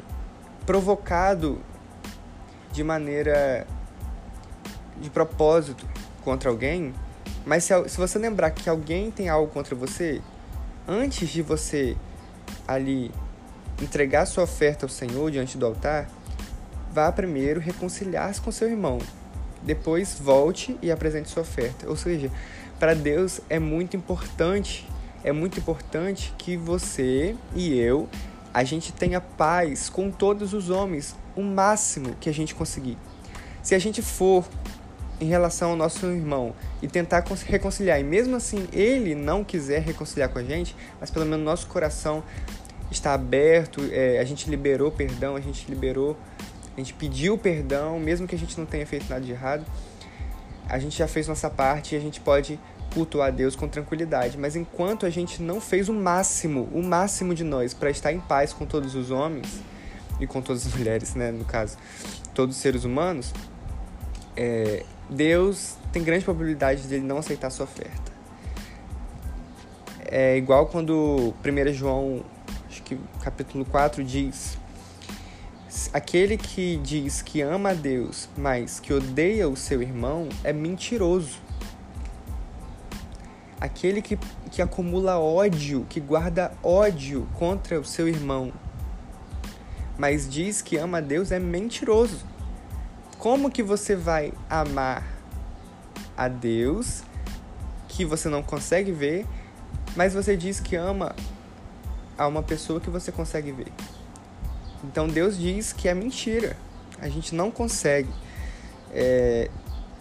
provocado 0.66 1.62
de 2.72 2.84
maneira 2.84 3.68
de 5.00 5.12
propósito 5.12 5.86
contra 6.24 6.50
alguém, 6.50 6.96
mas 7.46 7.64
se, 7.64 7.90
se 7.90 7.98
você 7.98 8.18
lembrar 8.18 8.50
que 8.50 8.68
alguém 8.68 9.12
tem 9.12 9.30
algo 9.30 9.54
contra 9.54 9.76
você, 9.76 10.20
antes 10.88 11.30
de 11.30 11.44
você 11.44 11.96
ali 12.68 13.12
entregar 13.82 14.26
sua 14.26 14.44
oferta 14.44 14.86
ao 14.86 14.90
Senhor 14.90 15.32
diante 15.32 15.58
do 15.58 15.66
altar, 15.66 16.10
vá 16.92 17.12
primeiro 17.12 17.60
reconciliar-se 17.60 18.42
com 18.42 18.52
seu 18.52 18.70
irmão. 18.70 19.00
Depois 19.62 20.18
volte 20.20 20.78
e 20.82 20.92
apresente 20.92 21.30
sua 21.30 21.42
oferta. 21.42 21.90
Ou 21.90 21.96
seja, 21.96 22.32
para 22.80 22.94
Deus 22.94 23.42
é 23.50 23.60
muito 23.60 23.98
importante, 23.98 24.88
é 25.24 25.32
muito 25.32 25.60
importante 25.60 26.34
que 26.38 26.56
você 26.56 27.36
e 27.56 27.78
eu 27.78 28.08
a 28.54 28.64
gente 28.64 28.94
tenha 28.94 29.20
paz 29.20 29.90
com 29.90 30.10
todos 30.10 30.54
os 30.54 30.70
homens, 30.70 31.14
o 31.36 31.42
máximo 31.42 32.16
que 32.22 32.30
a 32.30 32.34
gente 32.34 32.56
conseguir. 32.56 32.98
Se 33.62 33.76
a 33.76 33.80
gente 33.80 34.02
for 34.02 34.46
em 35.20 35.26
relação 35.26 35.72
ao 35.72 35.76
nosso 35.76 36.06
irmão 36.06 36.54
e 36.82 36.88
tentar 36.88 37.26
reconciliar, 37.46 38.00
e 38.00 38.04
mesmo 38.04 38.36
assim 38.36 38.68
ele 38.72 39.16
não 39.16 39.44
quiser 39.44 39.82
reconciliar 39.82 40.30
com 40.30 40.40
a 40.40 40.44
gente, 40.44 40.76
mas 41.00 41.10
pelo 41.10 41.26
menos 41.26 41.44
nosso 41.44 41.68
coração 41.68 42.24
está 42.92 43.14
aberto, 43.14 43.82
é, 43.92 44.20
a 44.20 44.24
gente 44.24 44.50
liberou 44.50 44.92
perdão, 44.92 45.36
a 45.36 45.42
gente 45.42 45.70
liberou, 45.70 46.18
a 46.76 46.80
gente 46.80 46.94
pediu 46.94 47.38
perdão, 47.38 48.00
mesmo 48.00 48.28
que 48.28 48.36
a 48.36 48.38
gente 48.38 48.58
não 48.58 48.66
tenha 48.66 48.86
feito 48.86 49.10
nada 49.10 49.24
de 49.24 49.32
errado, 49.32 49.66
a 50.68 50.80
gente 50.80 50.98
já 50.98 51.08
fez 51.08 51.28
nossa 51.28 51.50
parte 51.50 51.96
e 51.96 51.98
a 51.98 52.02
gente 52.02 52.20
pode 52.20 52.60
cultuar 52.94 53.32
Deus 53.32 53.56
com 53.56 53.68
tranquilidade. 53.68 54.38
Mas 54.38 54.56
enquanto 54.56 55.06
a 55.06 55.10
gente 55.10 55.42
não 55.42 55.60
fez 55.60 55.90
o 55.90 55.94
máximo, 55.94 56.70
o 56.74 56.82
máximo 56.82 57.36
de 57.36 57.44
nós 57.44 57.74
para 57.74 57.90
estar 57.90 58.12
em 58.14 58.20
paz 58.20 58.54
com 58.54 58.66
todos 58.66 58.96
os 58.96 59.12
homens 59.12 59.62
e 60.20 60.26
com 60.26 60.42
todas 60.42 60.66
as 60.66 60.74
mulheres, 60.76 61.14
né, 61.14 61.32
no 61.32 61.46
caso, 61.46 61.78
todos 62.34 62.56
os 62.56 62.62
seres 62.62 62.86
humanos, 62.86 63.34
é, 64.36 64.84
Deus 65.10 65.76
tem 65.92 66.04
grande 66.04 66.24
probabilidade 66.24 66.88
de 66.88 66.96
ele 66.96 67.06
não 67.06 67.18
aceitar 67.18 67.48
a 67.48 67.50
sua 67.50 67.66
oferta. 67.66 68.16
É 70.06 70.38
igual 70.38 70.68
quando 70.68 71.34
1 71.44 71.74
João, 71.74 72.24
acho 72.76 72.84
que 72.84 73.00
capítulo 73.22 73.64
4 73.64 74.04
diz: 74.04 74.58
Aquele 75.94 76.38
que 76.38 76.78
diz 76.78 77.22
que 77.22 77.42
ama 77.42 77.70
a 77.70 77.74
Deus, 77.74 78.28
mas 78.38 78.80
que 78.82 78.94
odeia 78.94 79.48
o 79.48 79.56
seu 79.56 79.82
irmão, 79.82 80.28
é 80.44 80.52
mentiroso. 80.52 81.40
Aquele 83.62 84.02
que, 84.02 84.20
que 84.52 84.62
acumula 84.62 85.18
ódio, 85.18 85.86
que 85.90 86.02
guarda 86.02 86.52
ódio 86.62 87.28
contra 87.36 87.80
o 87.80 87.86
seu 87.86 88.08
irmão, 88.10 88.52
mas 89.98 90.30
diz 90.30 90.62
que 90.62 90.76
ama 90.76 90.98
a 90.98 91.02
Deus, 91.02 91.32
é 91.32 91.40
mentiroso. 91.40 92.26
Como 93.18 93.50
que 93.50 93.64
você 93.64 93.96
vai 93.96 94.34
amar 94.50 95.04
a 96.18 96.28
Deus 96.28 97.04
que 97.88 98.04
você 98.04 98.28
não 98.28 98.44
consegue 98.44 98.92
ver, 98.92 99.26
mas 99.96 100.14
você 100.14 100.36
diz 100.36 100.60
que 100.60 100.76
ama 100.76 101.16
a 102.18 102.28
uma 102.28 102.44
pessoa 102.44 102.80
que 102.80 102.90
você 102.90 103.12
consegue 103.12 103.52
ver? 103.52 103.72
Então 104.84 105.08
Deus 105.08 105.38
diz 105.38 105.74
que 105.74 105.88
é 105.88 105.94
mentira. 105.94 106.56
A 107.00 107.10
gente 107.10 107.36
não 107.36 107.52
consegue. 107.52 108.10
É, 108.94 109.50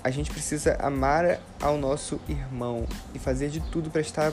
a 0.02 0.10
gente 0.10 0.30
precisa 0.30 0.76
amar 0.80 1.40
ao 1.60 1.78
nosso 1.78 2.20
irmão 2.28 2.86
e 3.14 3.18
fazer 3.18 3.48
de 3.48 3.60
tudo 3.60 3.90
para 3.90 4.00
estar 4.00 4.32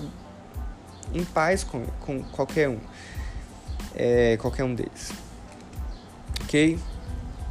em 1.13 1.23
paz 1.23 1.63
com, 1.63 1.85
com 2.01 2.21
qualquer 2.23 2.69
um. 2.69 2.79
É, 3.95 4.37
qualquer 4.37 4.63
um 4.63 4.75
deles. 4.75 5.11
Ok? 6.43 6.77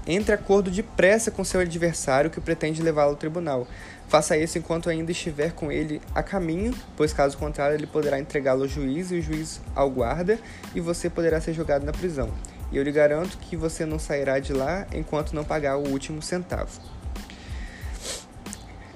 Entre 0.07 0.35
acordo 0.35 0.71
depressa 0.71 1.31
com 1.31 1.45
seu 1.45 1.61
adversário 1.61 2.31
que 2.31 2.41
pretende 2.41 2.83
levá-lo 2.83 3.11
ao 3.11 3.17
tribunal. 3.17 3.67
Faça 4.11 4.37
isso 4.37 4.59
enquanto 4.59 4.91
ainda 4.91 5.13
estiver 5.13 5.53
com 5.53 5.71
ele 5.71 6.03
a 6.13 6.21
caminho, 6.21 6.75
pois 6.97 7.13
caso 7.13 7.39
contrário 7.39 7.77
ele 7.77 7.87
poderá 7.87 8.19
entregá-lo 8.19 8.63
ao 8.63 8.69
juiz 8.69 9.13
e 9.13 9.21
o 9.21 9.23
juiz 9.23 9.61
ao 9.73 9.89
guarda, 9.89 10.37
e 10.75 10.81
você 10.81 11.09
poderá 11.09 11.41
ser 11.41 11.53
jogado 11.53 11.85
na 11.85 11.93
prisão. 11.93 12.29
E 12.73 12.77
eu 12.77 12.83
lhe 12.83 12.91
garanto 12.91 13.39
que 13.39 13.57
você 13.57 13.87
não 13.87 14.01
sairá 14.01 14.41
de 14.41 14.53
lá 14.53 14.85
enquanto 14.93 15.33
não 15.33 15.45
pagar 15.45 15.77
o 15.77 15.89
último 15.89 16.21
centavo. 16.21 16.81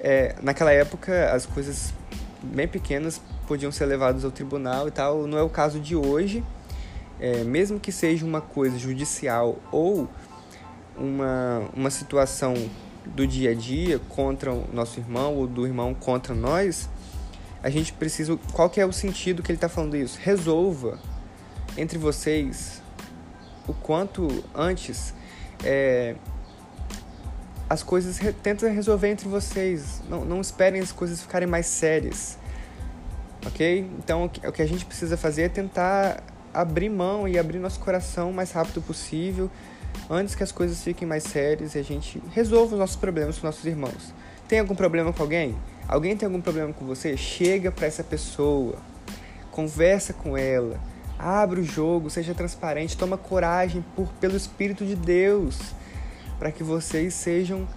É, 0.01 0.35
naquela 0.41 0.73
época, 0.73 1.31
as 1.33 1.45
coisas 1.45 1.93
bem 2.43 2.67
pequenas 2.67 3.21
podiam 3.47 3.71
ser 3.71 3.85
levadas 3.85 4.25
ao 4.25 4.31
tribunal 4.31 4.89
e 4.89 4.91
tal. 4.91 5.25
Não 5.25 5.37
é 5.37 5.41
o 5.41 5.49
caso 5.49 5.79
de 5.79 5.95
hoje. 5.95 6.43
É, 7.21 7.41
mesmo 7.45 7.79
que 7.79 7.89
seja 7.89 8.25
uma 8.25 8.41
coisa 8.41 8.77
judicial 8.77 9.59
ou 9.71 10.09
uma, 10.97 11.69
uma 11.73 11.89
situação 11.89 12.53
do 13.07 13.27
dia 13.27 13.51
a 13.51 13.53
dia 13.53 13.99
contra 14.09 14.51
o 14.51 14.67
nosso 14.73 14.99
irmão 14.99 15.35
ou 15.35 15.47
do 15.47 15.65
irmão 15.65 15.93
contra 15.93 16.33
nós, 16.33 16.89
a 17.61 17.69
gente 17.69 17.93
precisa. 17.93 18.37
Qual 18.53 18.69
que 18.69 18.79
é 18.79 18.85
o 18.85 18.93
sentido 18.93 19.41
que 19.41 19.51
ele 19.51 19.57
está 19.57 19.69
falando 19.69 19.95
isso? 19.95 20.19
Resolva 20.21 20.99
entre 21.77 21.97
vocês 21.97 22.81
o 23.67 23.73
quanto 23.73 24.43
antes 24.53 25.13
é, 25.63 26.15
as 27.69 27.81
coisas 27.81 28.19
tenta 28.43 28.69
resolver 28.69 29.09
entre 29.09 29.27
vocês. 29.27 30.01
Não, 30.09 30.23
não 30.23 30.41
esperem 30.41 30.81
as 30.81 30.91
coisas 30.91 31.21
ficarem 31.21 31.47
mais 31.47 31.65
sérias. 31.65 32.37
Ok? 33.45 33.89
Então 33.99 34.25
o 34.25 34.51
que 34.51 34.61
a 34.61 34.65
gente 34.65 34.85
precisa 34.85 35.17
fazer 35.17 35.43
é 35.43 35.49
tentar 35.49 36.23
abrir 36.53 36.89
mão 36.89 37.27
e 37.27 37.37
abrir 37.37 37.59
nosso 37.59 37.79
coração 37.79 38.29
o 38.29 38.33
mais 38.33 38.51
rápido 38.51 38.81
possível 38.81 39.51
antes 40.09 40.35
que 40.35 40.43
as 40.43 40.51
coisas 40.51 40.83
fiquem 40.83 41.07
mais 41.07 41.23
sérias 41.23 41.75
e 41.75 41.79
a 41.79 41.83
gente 41.83 42.21
resolva 42.31 42.73
os 42.73 42.79
nossos 42.79 42.95
problemas 42.95 43.37
com 43.37 43.47
nossos 43.47 43.65
irmãos. 43.65 44.13
Tem 44.47 44.59
algum 44.59 44.75
problema 44.75 45.11
com 45.11 45.23
alguém? 45.23 45.55
Alguém 45.87 46.15
tem 46.15 46.27
algum 46.27 46.41
problema 46.41 46.71
com 46.73 46.85
você? 46.85 47.17
Chega 47.17 47.71
para 47.71 47.87
essa 47.87 48.03
pessoa, 48.03 48.77
conversa 49.51 50.13
com 50.13 50.37
ela, 50.37 50.79
abre 51.17 51.61
o 51.61 51.63
jogo, 51.63 52.09
seja 52.09 52.33
transparente, 52.33 52.97
toma 52.97 53.17
coragem 53.17 53.83
por 53.95 54.07
pelo 54.13 54.35
Espírito 54.35 54.85
de 54.85 54.95
Deus, 54.95 55.59
para 56.37 56.51
que 56.51 56.63
vocês 56.63 57.13
sejam 57.13 57.67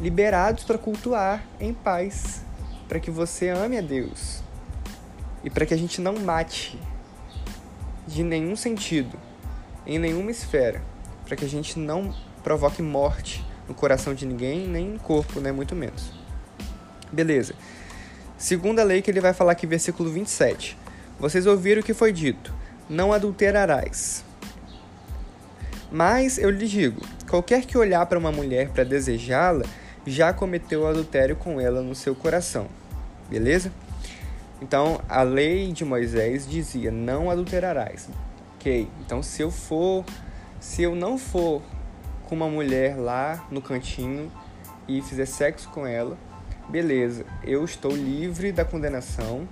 liberados 0.00 0.64
para 0.64 0.78
cultuar 0.78 1.42
em 1.58 1.72
paz, 1.72 2.42
para 2.88 3.00
que 3.00 3.10
você 3.10 3.48
ame 3.48 3.78
a 3.78 3.82
Deus 3.82 4.42
e 5.42 5.50
para 5.50 5.64
que 5.64 5.74
a 5.74 5.76
gente 5.76 6.00
não 6.00 6.14
mate 6.18 6.78
de 8.06 8.22
nenhum 8.22 8.56
sentido, 8.56 9.18
em 9.86 9.98
nenhuma 9.98 10.30
esfera 10.30 10.82
para 11.28 11.36
que 11.36 11.44
a 11.44 11.48
gente 11.48 11.78
não 11.78 12.14
provoque 12.42 12.80
morte 12.80 13.44
no 13.68 13.74
coração 13.74 14.14
de 14.14 14.24
ninguém, 14.24 14.66
nem 14.66 14.88
no 14.88 14.98
corpo, 14.98 15.40
né? 15.40 15.52
Muito 15.52 15.76
menos. 15.76 16.10
Beleza. 17.12 17.54
Segunda 18.38 18.82
lei 18.82 19.02
que 19.02 19.10
ele 19.10 19.20
vai 19.20 19.34
falar 19.34 19.52
aqui, 19.52 19.66
versículo 19.66 20.10
27. 20.10 20.76
Vocês 21.20 21.46
ouviram 21.46 21.82
o 21.82 21.84
que 21.84 21.92
foi 21.92 22.12
dito: 22.12 22.54
Não 22.88 23.12
adulterarás. 23.12 24.24
Mas 25.92 26.38
eu 26.38 26.48
lhe 26.48 26.66
digo: 26.66 27.02
qualquer 27.28 27.66
que 27.66 27.76
olhar 27.76 28.06
para 28.06 28.18
uma 28.18 28.32
mulher 28.32 28.70
para 28.70 28.84
desejá-la, 28.84 29.64
já 30.06 30.32
cometeu 30.32 30.86
adultério 30.86 31.36
com 31.36 31.60
ela 31.60 31.82
no 31.82 31.94
seu 31.94 32.14
coração. 32.14 32.68
Beleza? 33.28 33.70
Então, 34.62 35.00
a 35.08 35.22
lei 35.22 35.72
de 35.72 35.84
Moisés 35.84 36.48
dizia: 36.48 36.90
Não 36.90 37.30
adulterarás. 37.30 38.08
Ok? 38.56 38.88
Então, 39.04 39.22
se 39.22 39.42
eu 39.42 39.50
for 39.50 40.04
se 40.60 40.82
eu 40.82 40.94
não 40.94 41.16
for 41.16 41.62
com 42.28 42.34
uma 42.34 42.48
mulher 42.48 42.96
lá 42.96 43.46
no 43.50 43.62
cantinho 43.62 44.30
e 44.86 45.00
fizer 45.02 45.26
sexo 45.26 45.68
com 45.70 45.86
ela, 45.86 46.18
beleza, 46.68 47.24
eu 47.44 47.64
estou 47.64 47.92
livre 47.92 48.52
da 48.52 48.64
condenação, 48.64 49.48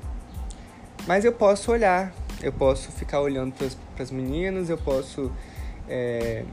mas 1.07 1.25
eu 1.25 1.33
posso 1.33 1.71
olhar, 1.71 2.13
eu 2.43 2.53
posso 2.53 2.91
ficar 2.93 3.21
olhando 3.21 3.55
para 3.55 4.03
as 4.03 4.11
meninas, 4.11 4.69
eu 4.69 4.77
posso 4.77 5.33
é, 5.89 6.45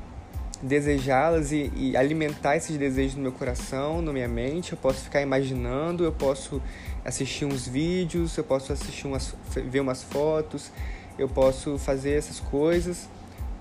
desejá-las 0.62 1.52
e, 1.52 1.72
e, 1.76 1.98
alimentar 1.98 2.56
esses 2.56 2.78
desejos 2.78 3.16
no 3.16 3.24
meu 3.24 3.32
coração, 3.32 4.02
na 4.02 4.14
minha 4.14 4.28
mente, 4.28 4.72
eu 4.72 4.78
posso 4.78 5.02
ficar 5.02 5.22
imaginando, 5.22 6.06
eu 6.06 6.12
posso 6.12 6.62
assistir 7.04 7.46
uns 7.46 7.68
vídeos, 7.68 8.38
eu 8.38 8.44
posso 8.44 8.72
assistir 8.72 9.08
umas, 9.08 9.36
ver 9.50 9.82
umas 9.82 10.04
fotos, 10.04 10.72
eu 11.18 11.28
posso 11.28 11.78
fazer 11.78 12.12
essas 12.12 12.40
coisas 12.40 13.10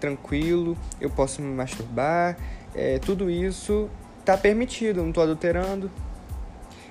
tranquilo, 0.02 0.76
eu 1.00 1.08
posso 1.08 1.40
me 1.40 1.54
masturbar, 1.54 2.36
é, 2.74 2.98
tudo 2.98 3.30
isso 3.30 3.88
está 4.18 4.36
permitido, 4.36 5.00
não 5.00 5.10
estou 5.10 5.22
adulterando. 5.22 5.88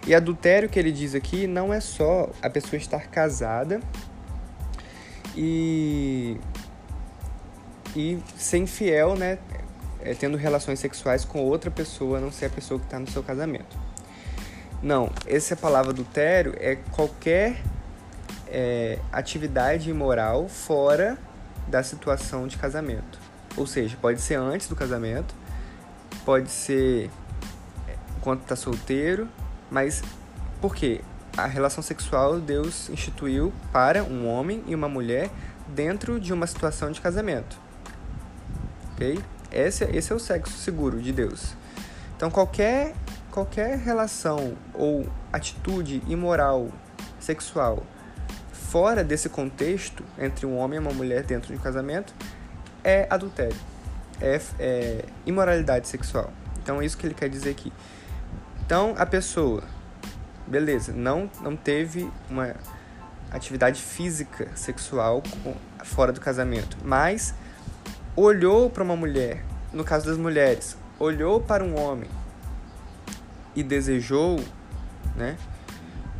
E 0.07 0.15
adultério 0.15 0.69
que 0.69 0.79
ele 0.79 0.91
diz 0.91 1.13
aqui 1.13 1.45
não 1.45 1.73
é 1.73 1.81
só 1.81 2.29
a 2.41 2.49
pessoa 2.49 2.77
estar 2.77 3.07
casada 3.07 3.81
e, 5.35 6.37
e 7.95 8.17
ser 8.37 8.57
infiel, 8.59 9.15
né? 9.15 9.37
É, 10.03 10.15
tendo 10.15 10.37
relações 10.37 10.79
sexuais 10.79 11.23
com 11.23 11.43
outra 11.43 11.69
pessoa, 11.69 12.17
a 12.17 12.21
não 12.21 12.31
ser 12.31 12.45
a 12.45 12.49
pessoa 12.49 12.79
que 12.79 12.87
está 12.87 12.97
no 12.97 13.07
seu 13.07 13.21
casamento. 13.21 13.77
Não, 14.81 15.11
essa 15.27 15.55
palavra 15.55 15.91
adultério 15.91 16.55
é 16.57 16.77
qualquer 16.91 17.61
é, 18.47 18.97
atividade 19.11 19.91
imoral 19.91 20.47
fora 20.47 21.19
da 21.71 21.81
situação 21.81 22.45
de 22.45 22.57
casamento. 22.57 23.17
Ou 23.55 23.65
seja, 23.65 23.97
pode 23.99 24.21
ser 24.21 24.35
antes 24.35 24.67
do 24.67 24.75
casamento, 24.75 25.33
pode 26.25 26.51
ser 26.51 27.09
enquanto 28.17 28.41
está 28.41 28.55
solteiro, 28.55 29.27
mas 29.69 30.03
por 30.59 30.75
quê? 30.75 31.01
A 31.35 31.47
relação 31.47 31.81
sexual 31.81 32.39
Deus 32.39 32.89
instituiu 32.89 33.53
para 33.71 34.03
um 34.03 34.27
homem 34.27 34.63
e 34.67 34.75
uma 34.75 34.89
mulher 34.89 35.29
dentro 35.67 36.19
de 36.19 36.33
uma 36.33 36.45
situação 36.45 36.91
de 36.91 36.99
casamento. 36.99 37.57
Ok? 38.93 39.17
Esse, 39.51 39.85
esse 39.85 40.11
é 40.11 40.15
o 40.15 40.19
sexo 40.19 40.57
seguro 40.57 41.01
de 41.01 41.11
Deus. 41.13 41.55
Então, 42.15 42.29
qualquer, 42.29 42.93
qualquer 43.31 43.77
relação 43.79 44.55
ou 44.73 45.09
atitude 45.31 46.03
imoral 46.07 46.69
sexual 47.19 47.83
fora 48.71 49.03
desse 49.03 49.27
contexto 49.27 50.01
entre 50.17 50.45
um 50.45 50.57
homem 50.57 50.77
e 50.77 50.79
uma 50.79 50.93
mulher 50.93 51.23
dentro 51.23 51.53
de 51.53 51.59
um 51.59 51.61
casamento 51.61 52.13
é 52.81 53.05
adultério, 53.09 53.57
é, 54.21 54.39
é 54.57 55.05
imoralidade 55.25 55.89
sexual. 55.89 56.31
Então, 56.63 56.81
é 56.81 56.85
isso 56.85 56.97
que 56.97 57.05
ele 57.05 57.13
quer 57.13 57.27
dizer 57.27 57.49
aqui. 57.49 57.73
Então, 58.65 58.95
a 58.97 59.05
pessoa, 59.05 59.61
beleza, 60.47 60.93
não, 60.93 61.29
não 61.41 61.53
teve 61.53 62.09
uma 62.29 62.55
atividade 63.29 63.81
física 63.81 64.47
sexual 64.55 65.21
fora 65.83 66.13
do 66.13 66.21
casamento, 66.21 66.77
mas 66.81 67.35
olhou 68.15 68.69
para 68.69 68.83
uma 68.83 68.95
mulher, 68.95 69.43
no 69.73 69.83
caso 69.83 70.05
das 70.05 70.17
mulheres, 70.17 70.77
olhou 70.97 71.41
para 71.41 71.61
um 71.61 71.77
homem 71.77 72.09
e 73.53 73.63
desejou, 73.63 74.39
né? 75.13 75.35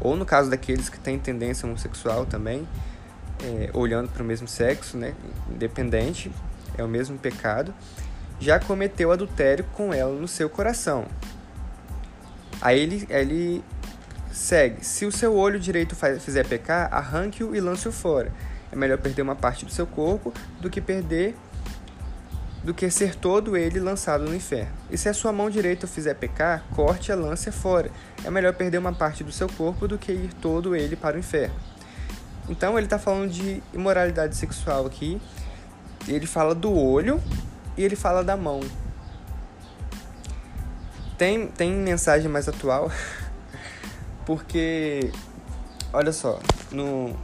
Ou 0.01 0.15
no 0.15 0.25
caso 0.25 0.49
daqueles 0.49 0.89
que 0.89 0.99
têm 0.99 1.17
tendência 1.19 1.67
homossexual 1.67 2.25
também, 2.25 2.67
é, 3.43 3.69
olhando 3.73 4.09
para 4.09 4.21
o 4.21 4.25
mesmo 4.25 4.47
sexo, 4.47 4.97
né? 4.97 5.13
Independente, 5.49 6.31
é 6.77 6.83
o 6.83 6.87
mesmo 6.87 7.17
pecado, 7.17 7.73
já 8.39 8.59
cometeu 8.59 9.11
adultério 9.11 9.63
com 9.73 9.93
ela 9.93 10.13
no 10.13 10.27
seu 10.27 10.49
coração. 10.49 11.05
Aí 12.59 12.79
ele, 12.79 13.07
ele 13.09 13.63
segue. 14.31 14.83
Se 14.85 15.05
o 15.05 15.11
seu 15.11 15.35
olho 15.35 15.59
direito 15.59 15.95
faz, 15.95 16.23
fizer 16.23 16.45
pecar, 16.47 16.93
arranque-o 16.93 17.55
e 17.55 17.59
lance-o 17.59 17.91
fora. 17.91 18.31
É 18.71 18.75
melhor 18.75 18.97
perder 18.97 19.21
uma 19.21 19.35
parte 19.35 19.65
do 19.65 19.71
seu 19.71 19.85
corpo 19.85 20.33
do 20.59 20.69
que 20.69 20.79
perder 20.79 21.35
do 22.63 22.73
que 22.73 22.89
ser 22.91 23.15
todo 23.15 23.57
ele 23.57 23.79
lançado 23.79 24.25
no 24.25 24.35
inferno. 24.35 24.71
E 24.89 24.97
se 24.97 25.09
a 25.09 25.13
sua 25.13 25.31
mão 25.31 25.49
direita 25.49 25.87
fizer 25.87 26.13
pecar, 26.13 26.63
corte 26.75 27.11
a 27.11 27.15
lance 27.15 27.51
fora. 27.51 27.89
É 28.23 28.29
melhor 28.29 28.53
perder 28.53 28.77
uma 28.77 28.93
parte 28.93 29.23
do 29.23 29.31
seu 29.31 29.49
corpo 29.49 29.87
do 29.87 29.97
que 29.97 30.11
ir 30.11 30.33
todo 30.35 30.75
ele 30.75 30.95
para 30.95 31.15
o 31.15 31.19
inferno. 31.19 31.55
Então 32.47 32.77
ele 32.77 32.85
está 32.85 32.99
falando 32.99 33.31
de 33.31 33.63
imoralidade 33.73 34.35
sexual 34.35 34.85
aqui. 34.85 35.19
Ele 36.07 36.27
fala 36.27 36.53
do 36.53 36.71
olho 36.71 37.21
e 37.77 37.83
ele 37.83 37.95
fala 37.95 38.23
da 38.23 38.37
mão. 38.37 38.59
Tem, 41.17 41.47
tem 41.47 41.71
mensagem 41.71 42.27
mais 42.29 42.49
atual, 42.49 42.91
porque, 44.25 45.11
olha 45.93 46.11
só, 46.11 46.39
no, 46.71 47.15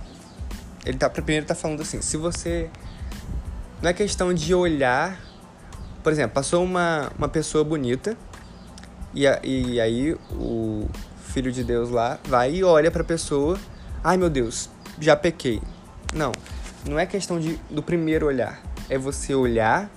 ele 0.86 1.00
tá, 1.00 1.10
primeiro 1.10 1.48
tá 1.48 1.56
falando 1.56 1.82
assim, 1.82 2.00
se 2.00 2.16
você, 2.16 2.70
não 3.82 3.90
é 3.90 3.94
questão 3.94 4.32
de 4.32 4.54
olhar, 4.54 5.20
por 6.08 6.14
exemplo, 6.14 6.36
passou 6.36 6.64
uma, 6.64 7.12
uma 7.18 7.28
pessoa 7.28 7.66
bonita, 7.66 8.16
e, 9.14 9.26
e 9.44 9.82
aí 9.82 10.14
o 10.32 10.88
filho 11.20 11.52
de 11.52 11.66
Deus 11.66 11.90
lá 11.90 12.18
vai 12.24 12.54
e 12.54 12.64
olha 12.64 12.90
pra 12.90 13.04
pessoa, 13.04 13.60
ai 14.02 14.16
meu 14.16 14.30
Deus, 14.30 14.70
já 15.02 15.18
pequei. 15.18 15.62
Não, 16.14 16.32
não 16.88 16.98
é 16.98 17.06
questão 17.06 17.38
de, 17.38 17.60
do 17.70 17.84
primeiro 17.84 18.26
olhar, 18.26 18.62
é 18.90 18.98
você 18.98 19.36
olhar, 19.36 19.92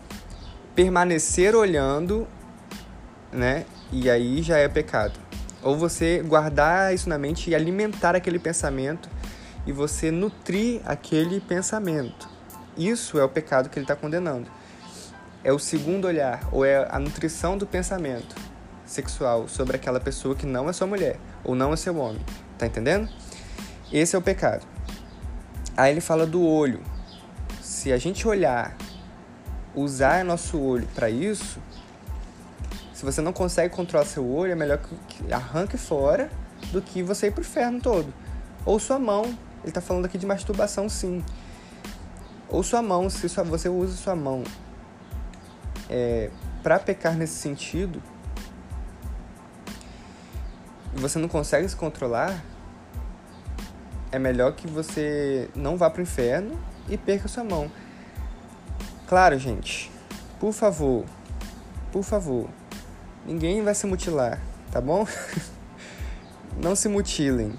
permanecer 0.74 1.54
olhando, 1.54 2.26
né, 3.30 3.64
e 3.92 4.10
aí 4.10 4.42
já 4.42 4.58
é 4.58 4.66
pecado. 4.66 5.16
Ou 5.62 5.76
você 5.76 6.24
guardar 6.26 6.92
isso 6.92 7.08
na 7.08 7.18
mente 7.18 7.50
e 7.50 7.54
alimentar 7.54 8.16
aquele 8.16 8.40
pensamento 8.40 9.08
e 9.64 9.70
você 9.70 10.10
nutrir 10.10 10.80
aquele 10.84 11.38
pensamento. 11.40 12.28
Isso 12.76 13.16
é 13.16 13.22
o 13.22 13.28
pecado 13.28 13.68
que 13.68 13.78
ele 13.78 13.84
está 13.84 13.94
condenando. 13.94 14.58
É 15.42 15.50
o 15.52 15.58
segundo 15.58 16.06
olhar, 16.06 16.46
ou 16.52 16.66
é 16.66 16.86
a 16.90 16.98
nutrição 16.98 17.56
do 17.56 17.66
pensamento 17.66 18.36
sexual 18.84 19.48
sobre 19.48 19.76
aquela 19.76 19.98
pessoa 19.98 20.34
que 20.34 20.44
não 20.44 20.68
é 20.68 20.72
sua 20.72 20.86
mulher, 20.86 21.18
ou 21.42 21.54
não 21.54 21.72
é 21.72 21.76
seu 21.76 21.96
homem. 21.96 22.20
Tá 22.58 22.66
entendendo? 22.66 23.08
Esse 23.90 24.14
é 24.14 24.18
o 24.18 24.22
pecado. 24.22 24.66
Aí 25.74 25.92
ele 25.92 26.02
fala 26.02 26.26
do 26.26 26.44
olho. 26.44 26.80
Se 27.62 27.90
a 27.90 27.96
gente 27.96 28.28
olhar, 28.28 28.76
usar 29.74 30.22
nosso 30.26 30.60
olho 30.60 30.86
para 30.94 31.08
isso, 31.08 31.58
se 32.92 33.02
você 33.02 33.22
não 33.22 33.32
consegue 33.32 33.74
controlar 33.74 34.04
seu 34.04 34.28
olho, 34.28 34.52
é 34.52 34.54
melhor 34.54 34.78
que 35.08 35.32
arranque 35.32 35.78
fora 35.78 36.30
do 36.70 36.82
que 36.82 37.02
você 37.02 37.28
ir 37.28 37.30
pro 37.30 37.40
inferno 37.40 37.80
todo. 37.80 38.12
Ou 38.66 38.78
sua 38.78 38.98
mão. 38.98 39.22
Ele 39.62 39.72
tá 39.72 39.80
falando 39.80 40.04
aqui 40.04 40.18
de 40.18 40.26
masturbação, 40.26 40.86
sim. 40.86 41.24
Ou 42.46 42.62
sua 42.62 42.82
mão, 42.82 43.08
se 43.08 43.26
você 43.26 43.70
usa 43.70 43.96
sua 43.96 44.14
mão 44.14 44.44
é, 45.90 46.30
para 46.62 46.78
pecar 46.78 47.14
nesse 47.14 47.34
sentido, 47.34 48.02
e 50.96 51.00
você 51.00 51.18
não 51.18 51.28
consegue 51.28 51.68
se 51.68 51.76
controlar, 51.76 52.42
é 54.10 54.18
melhor 54.18 54.52
que 54.52 54.66
você 54.66 55.50
não 55.54 55.76
vá 55.76 55.90
pro 55.90 56.00
inferno 56.00 56.58
e 56.88 56.96
perca 56.96 57.28
sua 57.28 57.44
mão. 57.44 57.70
Claro, 59.06 59.38
gente. 59.38 59.90
Por 60.38 60.52
favor. 60.52 61.04
Por 61.92 62.02
favor 62.02 62.48
Ninguém 63.24 63.62
vai 63.62 63.74
se 63.74 63.86
mutilar, 63.86 64.40
tá 64.72 64.80
bom? 64.80 65.06
Não 66.56 66.74
se 66.74 66.88
mutilem. 66.88 67.52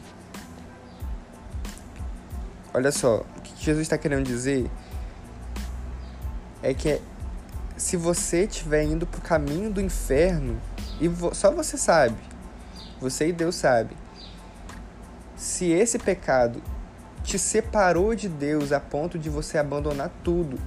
Olha 2.73 2.91
só, 2.91 3.17
o 3.17 3.41
que 3.41 3.63
Jesus 3.63 3.83
está 3.83 3.97
querendo 3.97 4.25
dizer 4.25 4.69
é 6.63 6.73
que 6.73 6.99
se 7.77 7.97
você 7.97 8.43
estiver 8.43 8.83
indo 8.83 9.05
para 9.07 9.19
o 9.19 9.21
caminho 9.21 9.71
do 9.71 9.81
inferno, 9.81 10.59
e 10.99 11.09
só 11.33 11.51
você 11.51 11.77
sabe, 11.77 12.17
você 12.99 13.29
e 13.29 13.33
Deus 13.33 13.55
sabe, 13.55 13.95
se 15.35 15.71
esse 15.71 15.97
pecado 15.97 16.61
te 17.23 17.39
separou 17.39 18.13
de 18.15 18.29
Deus 18.29 18.71
a 18.71 18.79
ponto 18.79 19.17
de 19.17 19.29
você 19.29 19.57
abandonar 19.57 20.11
tudo, 20.23 20.59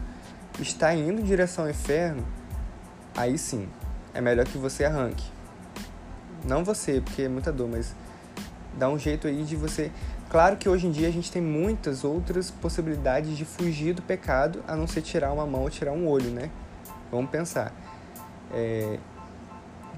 está 0.59 0.95
indo 0.95 1.21
em 1.21 1.25
direção 1.25 1.65
ao 1.65 1.71
inferno, 1.71 2.27
aí 3.17 3.39
sim, 3.39 3.69
é 4.13 4.21
melhor 4.21 4.47
que 4.47 4.59
você 4.59 4.85
arranque. 4.85 5.25
Não 6.45 6.65
você, 6.65 7.01
porque 7.01 7.23
é 7.23 7.29
muita 7.29 7.53
dor, 7.53 7.69
mas 7.69 7.95
dá 8.77 8.89
um 8.89 8.99
jeito 8.99 9.27
aí 9.27 9.45
de 9.45 9.57
você. 9.57 9.91
Claro 10.29 10.57
que 10.57 10.69
hoje 10.69 10.87
em 10.87 10.91
dia 10.91 11.09
a 11.09 11.13
gente 11.13 11.31
tem 11.31 11.41
muitas 11.41 12.03
outras 12.05 12.51
possibilidades 12.51 13.37
de 13.37 13.45
fugir 13.45 13.95
do 13.95 14.03
pecado, 14.03 14.63
a 14.67 14.75
não 14.75 14.87
ser 14.87 15.03
tirar 15.03 15.33
uma 15.33 15.47
mão 15.47 15.63
ou 15.63 15.71
tirar 15.71 15.93
um 15.93 16.09
olho, 16.09 16.31
né? 16.31 16.51
Vamos 17.15 17.31
pensar. 17.31 17.73
É... 18.53 18.99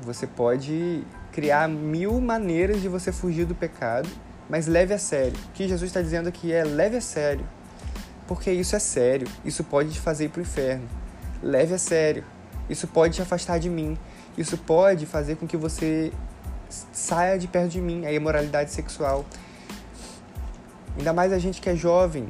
Você 0.02 0.26
pode 0.26 1.02
criar 1.32 1.66
mil 1.66 2.20
maneiras 2.20 2.82
de 2.82 2.88
você 2.88 3.10
fugir 3.10 3.46
do 3.46 3.54
pecado, 3.54 4.06
mas 4.50 4.66
leve 4.66 4.92
a 4.92 4.98
sério. 4.98 5.32
O 5.48 5.52
que 5.52 5.66
Jesus 5.66 5.88
está 5.88 6.02
dizendo 6.02 6.28
aqui 6.28 6.52
é 6.52 6.62
leve 6.62 6.98
a 6.98 7.00
sério. 7.00 7.46
Porque 8.28 8.50
isso 8.50 8.76
é 8.76 8.78
sério. 8.78 9.26
Isso 9.46 9.64
pode 9.64 9.92
te 9.92 10.00
fazer 10.00 10.26
ir 10.26 10.28
para 10.28 10.40
o 10.40 10.42
inferno. 10.42 10.86
Leve 11.42 11.72
a 11.72 11.78
sério. 11.78 12.22
Isso 12.68 12.86
pode 12.86 13.14
te 13.14 13.22
afastar 13.22 13.58
de 13.58 13.70
mim. 13.70 13.96
Isso 14.36 14.58
pode 14.58 15.06
fazer 15.06 15.36
com 15.36 15.46
que 15.46 15.56
você 15.56 16.12
saia 16.68 17.38
de 17.38 17.48
perto 17.48 17.70
de 17.70 17.80
mim, 17.80 18.04
a 18.04 18.12
imoralidade 18.12 18.70
sexual. 18.72 19.24
Ainda 20.98 21.14
mais 21.14 21.32
a 21.32 21.38
gente 21.38 21.62
que 21.62 21.70
é 21.70 21.76
jovem, 21.76 22.28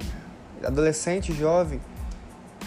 adolescente, 0.64 1.33
jovem, 1.33 1.81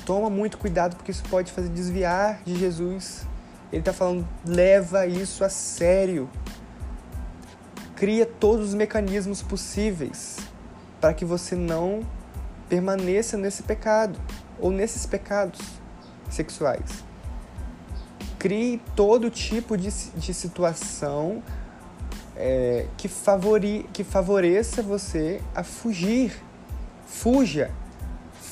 toma 0.09 0.27
muito 0.27 0.57
cuidado 0.57 0.95
porque 0.95 1.11
isso 1.11 1.21
pode 1.29 1.51
fazer 1.51 1.69
desviar 1.69 2.41
de 2.43 2.55
Jesus. 2.55 3.27
Ele 3.71 3.81
está 3.81 3.93
falando, 3.93 4.27
leva 4.43 5.05
isso 5.05 5.43
a 5.43 5.49
sério. 5.49 6.27
Cria 7.95 8.25
todos 8.25 8.69
os 8.69 8.73
mecanismos 8.73 9.43
possíveis 9.43 10.37
para 10.99 11.13
que 11.13 11.23
você 11.23 11.55
não 11.55 12.01
permaneça 12.67 13.37
nesse 13.37 13.61
pecado 13.61 14.19
ou 14.59 14.71
nesses 14.71 15.05
pecados 15.05 15.59
sexuais 16.27 17.07
crie 18.39 18.81
todo 18.95 19.29
tipo 19.29 19.77
de, 19.77 19.91
de 20.15 20.33
situação 20.33 21.43
é, 22.37 22.87
que, 22.97 23.09
favori, 23.09 23.87
que 23.91 24.03
favoreça 24.03 24.81
você 24.81 25.41
a 25.53 25.61
fugir. 25.61 26.33
Fuja. 27.05 27.69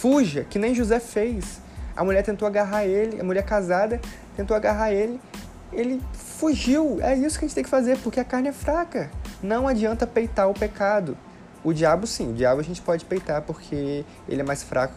Fuja, 0.07 0.45
que 0.49 0.57
nem 0.57 0.73
José 0.73 1.01
fez. 1.01 1.59
A 1.93 2.01
mulher 2.01 2.23
tentou 2.23 2.47
agarrar 2.47 2.85
ele, 2.85 3.19
a 3.19 3.23
mulher 3.25 3.43
casada 3.43 3.99
tentou 4.37 4.55
agarrar 4.55 4.93
ele, 4.93 5.19
ele 5.73 6.01
fugiu. 6.13 6.99
É 7.01 7.13
isso 7.13 7.37
que 7.37 7.43
a 7.43 7.47
gente 7.47 7.55
tem 7.55 7.63
que 7.63 7.69
fazer, 7.69 7.97
porque 7.97 8.17
a 8.17 8.23
carne 8.23 8.47
é 8.47 8.53
fraca. 8.53 9.11
Não 9.43 9.67
adianta 9.67 10.07
peitar 10.07 10.49
o 10.49 10.53
pecado. 10.53 11.17
O 11.61 11.73
diabo, 11.73 12.07
sim, 12.07 12.31
o 12.31 12.33
diabo 12.33 12.61
a 12.61 12.63
gente 12.63 12.81
pode 12.81 13.03
peitar 13.03 13.41
porque 13.41 14.05
ele 14.29 14.39
é 14.39 14.43
mais 14.45 14.63
fraco, 14.63 14.93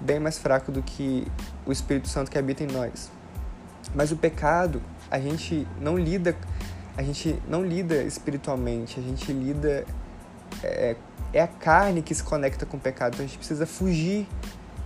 bem 0.00 0.20
mais 0.20 0.38
fraco 0.38 0.70
do 0.70 0.82
que 0.84 1.26
o 1.66 1.72
Espírito 1.72 2.06
Santo 2.08 2.30
que 2.30 2.38
habita 2.38 2.62
em 2.62 2.68
nós. 2.68 3.10
Mas 3.92 4.12
o 4.12 4.16
pecado, 4.16 4.80
a 5.10 5.18
gente 5.18 5.66
não 5.80 5.98
lida. 5.98 6.36
a 6.96 7.02
gente 7.02 7.42
não 7.48 7.64
lida 7.64 8.04
espiritualmente, 8.04 9.00
a 9.00 9.02
gente 9.02 9.32
lida. 9.32 9.84
É, 10.62 10.94
é 11.32 11.40
a 11.40 11.46
carne 11.46 12.02
que 12.02 12.14
se 12.14 12.22
conecta 12.22 12.64
com 12.64 12.76
o 12.76 12.80
pecado, 12.80 13.14
então 13.14 13.24
a 13.24 13.28
gente 13.28 13.38
precisa 13.38 13.66
fugir 13.66 14.26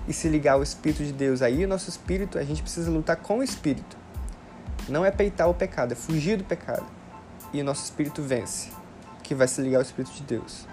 e 0.09 0.12
se 0.12 0.28
ligar 0.28 0.55
ao 0.55 0.62
Espírito 0.62 1.05
de 1.05 1.12
Deus. 1.12 1.42
Aí 1.42 1.64
o 1.64 1.68
nosso 1.68 1.88
espírito, 1.88 2.38
a 2.38 2.44
gente 2.44 2.62
precisa 2.62 2.90
lutar 2.90 3.16
com 3.16 3.38
o 3.38 3.42
Espírito. 3.42 3.96
Não 4.88 5.05
é 5.05 5.11
peitar 5.11 5.48
o 5.48 5.55
pecado, 5.55 5.92
é 5.92 5.94
fugir 5.94 6.37
do 6.37 6.44
pecado. 6.44 6.87
E 7.52 7.61
o 7.61 7.64
nosso 7.64 7.85
espírito 7.85 8.22
vence, 8.22 8.70
que 9.22 9.35
vai 9.35 9.46
se 9.46 9.61
ligar 9.61 9.78
ao 9.78 9.83
Espírito 9.83 10.12
de 10.14 10.22
Deus. 10.22 10.66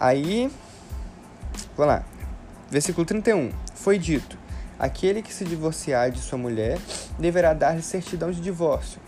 Aí, 0.00 0.50
vamos 1.76 1.94
lá. 1.94 2.04
Versículo 2.70 3.06
31. 3.06 3.52
Foi 3.74 3.98
dito: 3.98 4.36
Aquele 4.78 5.22
que 5.22 5.32
se 5.32 5.44
divorciar 5.44 6.10
de 6.10 6.18
sua 6.18 6.38
mulher 6.38 6.78
deverá 7.18 7.54
dar-lhe 7.54 7.82
certidão 7.82 8.30
de 8.30 8.40
divórcio. 8.40 9.00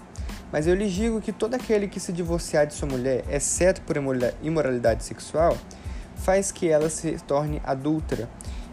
Mas 0.52 0.66
eu 0.66 0.74
lhes 0.74 0.92
digo 0.92 1.20
que 1.20 1.32
todo 1.32 1.54
aquele 1.54 1.88
que 1.88 1.98
se 1.98 2.12
divorciar 2.12 2.66
de 2.66 2.74
sua 2.74 2.88
mulher, 2.88 3.24
exceto 3.28 3.80
por 3.82 3.96
imoralidade 4.42 5.04
sexual, 5.04 5.56
faz 6.16 6.52
que 6.52 6.68
ela 6.68 6.88
se 6.88 7.18
torne 7.26 7.60
adúltera. 7.64 8.28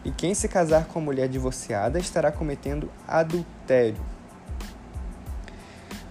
E 0.06 0.12
quem 0.12 0.34
se 0.34 0.48
casar 0.48 0.86
com 0.86 1.00
a 1.00 1.02
mulher 1.02 1.28
divorciada 1.28 1.98
estará 1.98 2.32
cometendo 2.32 2.92
adultério. 3.08 4.02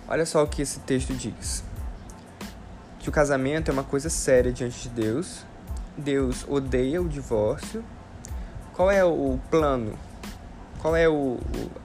Olha 0.08 0.26
só 0.26 0.42
o 0.42 0.46
que 0.46 0.62
esse 0.62 0.80
texto 0.80 1.12
diz: 1.14 1.62
que 2.98 3.08
o 3.08 3.12
casamento 3.12 3.70
é 3.70 3.72
uma 3.72 3.84
coisa 3.84 4.08
séria 4.08 4.52
diante 4.52 4.88
de 4.88 4.88
Deus. 4.88 5.44
Deus 5.96 6.46
odeia 6.48 7.02
o 7.02 7.08
divórcio. 7.08 7.84
Qual 8.72 8.90
é 8.90 9.04
o 9.04 9.38
plano? 9.50 9.98
Qual 10.80 10.96
é 10.96 11.08
o, 11.08 11.38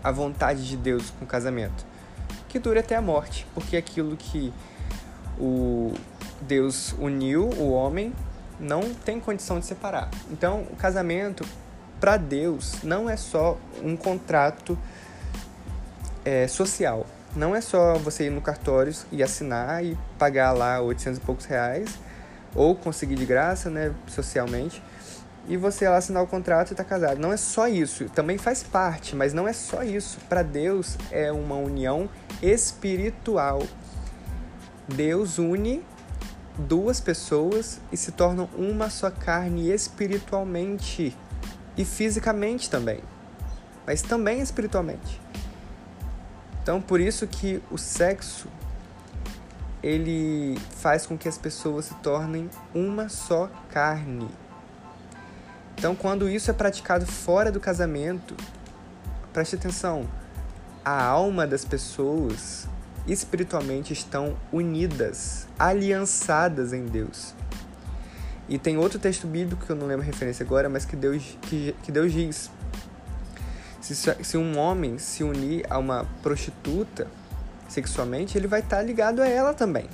a 0.04 0.12
vontade 0.12 0.68
de 0.68 0.78
Deus 0.78 1.10
com 1.12 1.26
o 1.26 1.28
casamento? 1.28 1.86
Que 2.48 2.60
dure 2.60 2.80
até 2.80 2.96
a 2.96 3.02
morte, 3.02 3.46
porque 3.54 3.76
é 3.76 3.80
aquilo 3.80 4.16
que 4.16 4.54
o 5.40 5.94
Deus 6.42 6.94
uniu 7.00 7.50
o 7.50 7.72
homem 7.72 8.14
não 8.60 8.94
tem 8.94 9.20
condição 9.20 9.60
de 9.60 9.66
separar. 9.66 10.10
Então, 10.32 10.66
o 10.72 10.76
casamento 10.76 11.46
para 12.00 12.18
Deus 12.18 12.84
não 12.84 13.10
é 13.10 13.16
só 13.16 13.58
um 13.84 13.96
contrato 13.96 14.78
é, 16.26 16.48
social. 16.48 17.06
Não 17.36 17.56
é 17.56 17.62
só 17.62 17.96
você 17.96 18.26
ir 18.26 18.30
no 18.32 18.42
cartório 18.42 18.94
e 19.12 19.22
assinar 19.22 19.84
e 19.84 19.98
pagar 20.18 20.52
lá 20.54 20.82
800 20.82 21.20
e 21.20 21.22
poucos 21.22 21.46
reais, 21.46 22.00
ou 22.56 22.76
conseguir 22.76 23.16
de 23.16 23.26
graça, 23.26 23.70
né, 23.70 23.94
socialmente, 24.08 24.82
e 25.48 25.56
você 25.56 25.88
lá 25.88 25.98
assinar 25.98 26.24
o 26.24 26.28
contrato 26.28 26.72
e 26.72 26.76
tá 26.76 26.84
casado. 26.84 27.20
Não 27.20 27.32
é 27.32 27.38
só 27.38 27.68
isso. 27.68 28.06
Também 28.10 28.38
faz 28.38 28.64
parte, 28.64 29.16
mas 29.16 29.34
não 29.34 29.48
é 29.48 29.54
só 29.54 29.84
isso. 29.84 30.18
Para 30.28 30.42
Deus 30.42 30.98
é 31.12 31.32
uma 31.32 31.56
união 31.56 32.10
espiritual. 32.42 33.64
Deus 34.88 35.38
une 35.38 35.84
duas 36.58 37.00
pessoas 37.00 37.80
e 37.92 37.98
se 37.98 38.12
tornam 38.12 38.50
uma 38.56 38.90
só 38.90 39.12
carne 39.12 39.70
espiritualmente 39.70 41.16
e 41.78 41.86
fisicamente 41.86 42.70
também, 42.70 43.00
mas 43.86 44.02
também 44.02 44.40
espiritualmente. 44.40 45.22
Então, 46.64 46.82
por 46.82 47.00
isso 47.00 47.28
que 47.28 47.62
o 47.70 47.78
sexo 47.78 48.48
ele 49.84 50.58
faz 50.78 51.06
com 51.06 51.18
que 51.18 51.30
as 51.30 51.38
pessoas 51.38 51.86
se 51.86 51.94
tornem 51.96 52.50
uma 52.74 53.08
só 53.08 53.50
carne. 53.70 54.28
Então, 55.78 55.96
quando 55.96 56.28
isso 56.28 56.50
é 56.50 56.54
praticado 56.54 57.06
fora 57.06 57.52
do 57.52 57.60
casamento, 57.60 58.36
preste 59.32 59.56
atenção, 59.56 60.10
a 60.88 61.04
alma 61.04 61.46
das 61.46 61.66
pessoas 61.66 62.66
espiritualmente 63.06 63.92
estão 63.92 64.38
unidas, 64.54 65.46
aliançadas 65.60 66.72
em 66.72 66.86
Deus. 66.86 67.34
E 68.48 68.58
tem 68.58 68.78
outro 68.78 68.98
texto 68.98 69.28
bíblico 69.28 69.66
que 69.66 69.70
eu 69.70 69.76
não 69.76 69.86
lembro 69.86 70.04
a 70.04 70.06
referência 70.06 70.46
agora, 70.46 70.70
mas 70.70 70.86
que 70.86 70.96
Deus, 70.96 71.38
que, 71.42 71.76
que 71.84 71.92
Deus 71.92 72.14
diz: 72.14 72.50
se, 73.82 73.94
se 73.96 74.38
um 74.38 74.58
homem 74.58 74.98
se 74.98 75.26
unir 75.26 75.66
a 75.70 75.78
uma 75.78 76.06
prostituta 76.24 77.06
sexualmente, 77.68 78.38
ele 78.38 78.48
vai 78.48 78.62
estar 78.62 78.82
ligado 78.82 79.22
a 79.22 79.28
ela 79.28 79.54
também. 79.54 79.90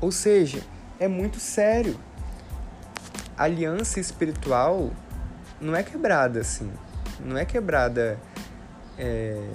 Ou 0.00 0.10
seja, 0.10 0.64
é 0.98 1.06
muito 1.06 1.38
sério. 1.38 1.96
A 3.38 3.44
aliança 3.44 4.00
espiritual 4.00 4.90
não 5.60 5.76
é 5.76 5.84
quebrada 5.84 6.40
assim. 6.40 6.72
Não 7.20 7.38
é 7.38 7.44
quebrada. 7.44 8.18
É, 8.98 9.48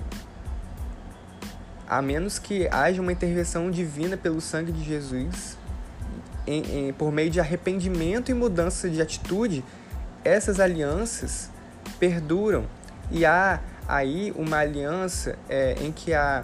a 1.87 2.01
menos 2.01 2.37
que 2.37 2.67
haja 2.67 3.01
uma 3.01 3.11
intervenção 3.11 3.71
divina 3.71 4.15
pelo 4.15 4.39
sangue 4.39 4.71
de 4.71 4.83
Jesus 4.83 5.57
em, 6.45 6.87
em, 6.89 6.93
por 6.93 7.11
meio 7.11 7.29
de 7.29 7.39
arrependimento 7.39 8.29
e 8.29 8.33
mudança 8.33 8.89
de 8.89 9.01
atitude, 9.01 9.63
essas 10.23 10.59
alianças 10.59 11.49
perduram. 11.99 12.65
E 13.11 13.25
há 13.25 13.59
aí 13.87 14.31
uma 14.35 14.57
aliança 14.57 15.37
é, 15.49 15.75
em 15.81 15.91
que 15.91 16.13
a 16.13 16.43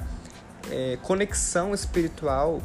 é, 0.72 0.98
conexão 1.02 1.74
espiritual. 1.74 2.62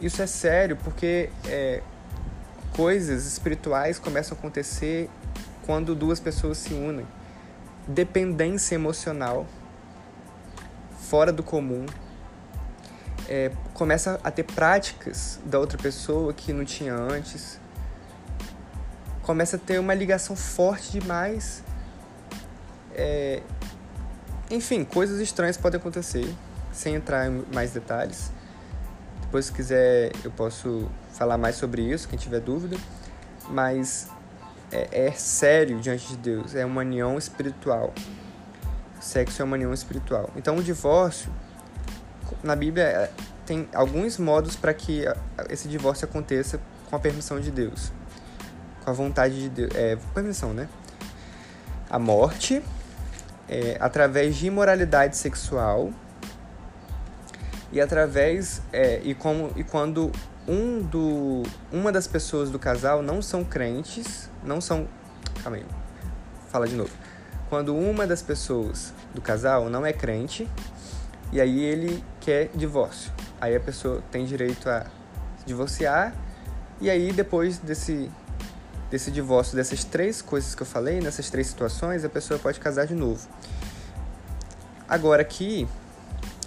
Isso 0.00 0.22
é 0.22 0.26
sério, 0.26 0.76
porque 0.82 1.30
é, 1.46 1.82
coisas 2.72 3.26
espirituais 3.26 3.98
começam 3.98 4.36
a 4.36 4.38
acontecer 4.38 5.08
quando 5.64 5.94
duas 5.94 6.20
pessoas 6.20 6.58
se 6.58 6.74
unem. 6.74 7.06
Dependência 7.86 8.74
emocional, 8.74 9.46
fora 10.98 11.32
do 11.32 11.42
comum, 11.42 11.84
é, 13.28 13.50
começa 13.72 14.20
a 14.22 14.30
ter 14.30 14.44
práticas 14.44 15.38
da 15.44 15.58
outra 15.58 15.78
pessoa 15.78 16.32
que 16.32 16.52
não 16.52 16.64
tinha 16.64 16.94
antes. 16.94 17.60
Começa 19.22 19.56
a 19.56 19.58
ter 19.58 19.78
uma 19.78 19.94
ligação 19.94 20.36
forte 20.36 20.92
demais. 20.92 21.62
É, 22.94 23.42
enfim, 24.50 24.84
coisas 24.84 25.20
estranhas 25.20 25.56
podem 25.56 25.80
acontecer, 25.80 26.34
sem 26.72 26.94
entrar 26.94 27.26
em 27.26 27.44
mais 27.52 27.72
detalhes. 27.72 28.30
Depois, 29.22 29.46
se 29.46 29.52
quiser, 29.52 30.12
eu 30.22 30.30
posso 30.30 30.88
falar 31.12 31.36
mais 31.36 31.56
sobre 31.56 31.82
isso, 31.82 32.08
quem 32.08 32.18
tiver 32.18 32.40
dúvida. 32.40 32.76
Mas 33.48 34.08
é, 34.70 35.06
é 35.06 35.10
sério 35.12 35.78
diante 35.80 36.08
de 36.08 36.16
Deus, 36.16 36.54
é 36.54 36.64
uma 36.64 36.80
união 36.80 37.16
espiritual. 37.18 37.92
Sexo 39.00 39.42
é 39.42 39.44
uma 39.44 39.54
união 39.54 39.72
espiritual. 39.72 40.30
Então, 40.36 40.56
o 40.56 40.62
divórcio 40.62 41.30
na 42.42 42.56
Bíblia 42.56 42.84
é, 42.84 43.10
tem 43.44 43.68
alguns 43.74 44.18
modos 44.18 44.56
para 44.56 44.72
que 44.72 45.04
esse 45.48 45.68
divórcio 45.68 46.06
aconteça 46.06 46.60
com 46.88 46.96
a 46.96 46.98
permissão 46.98 47.40
de 47.40 47.50
Deus, 47.50 47.92
com 48.84 48.90
a 48.90 48.92
vontade 48.92 49.40
de 49.40 49.48
Deus, 49.48 49.70
é, 49.74 49.96
permissão, 50.14 50.52
né? 50.52 50.68
A 51.90 51.98
morte, 51.98 52.62
é, 53.48 53.76
através 53.80 54.36
de 54.36 54.46
imoralidade 54.46 55.16
sexual 55.16 55.92
e 57.70 57.80
através 57.80 58.62
é, 58.72 59.00
e 59.02 59.14
como 59.14 59.52
e 59.56 59.64
quando 59.64 60.10
um 60.46 60.82
do 60.82 61.42
uma 61.72 61.90
das 61.90 62.06
pessoas 62.06 62.50
do 62.50 62.58
casal 62.58 63.02
não 63.02 63.22
são 63.22 63.44
crentes, 63.44 64.28
não 64.42 64.60
são, 64.60 64.86
calma 65.42 65.58
aí, 65.58 65.66
fala 66.50 66.66
de 66.66 66.74
novo. 66.74 66.90
Quando 67.48 67.74
uma 67.74 68.06
das 68.06 68.22
pessoas 68.22 68.92
do 69.14 69.20
casal 69.20 69.68
não 69.70 69.84
é 69.86 69.92
crente 69.92 70.48
e 71.32 71.40
aí 71.40 71.60
ele 71.60 72.02
quer 72.20 72.50
divórcio. 72.54 73.12
Aí 73.40 73.54
a 73.54 73.60
pessoa 73.60 74.02
tem 74.10 74.24
direito 74.24 74.68
a 74.68 74.86
divorciar 75.46 76.14
e 76.80 76.90
aí 76.90 77.12
depois 77.12 77.58
desse 77.58 78.10
desse 78.90 79.10
divórcio, 79.10 79.56
dessas 79.56 79.82
três 79.82 80.22
coisas 80.22 80.54
que 80.54 80.62
eu 80.62 80.66
falei, 80.66 81.00
nessas 81.00 81.28
três 81.28 81.48
situações, 81.48 82.04
a 82.04 82.08
pessoa 82.08 82.38
pode 82.38 82.60
casar 82.60 82.86
de 82.86 82.94
novo. 82.94 83.26
Agora 84.88 85.22
aqui 85.22 85.66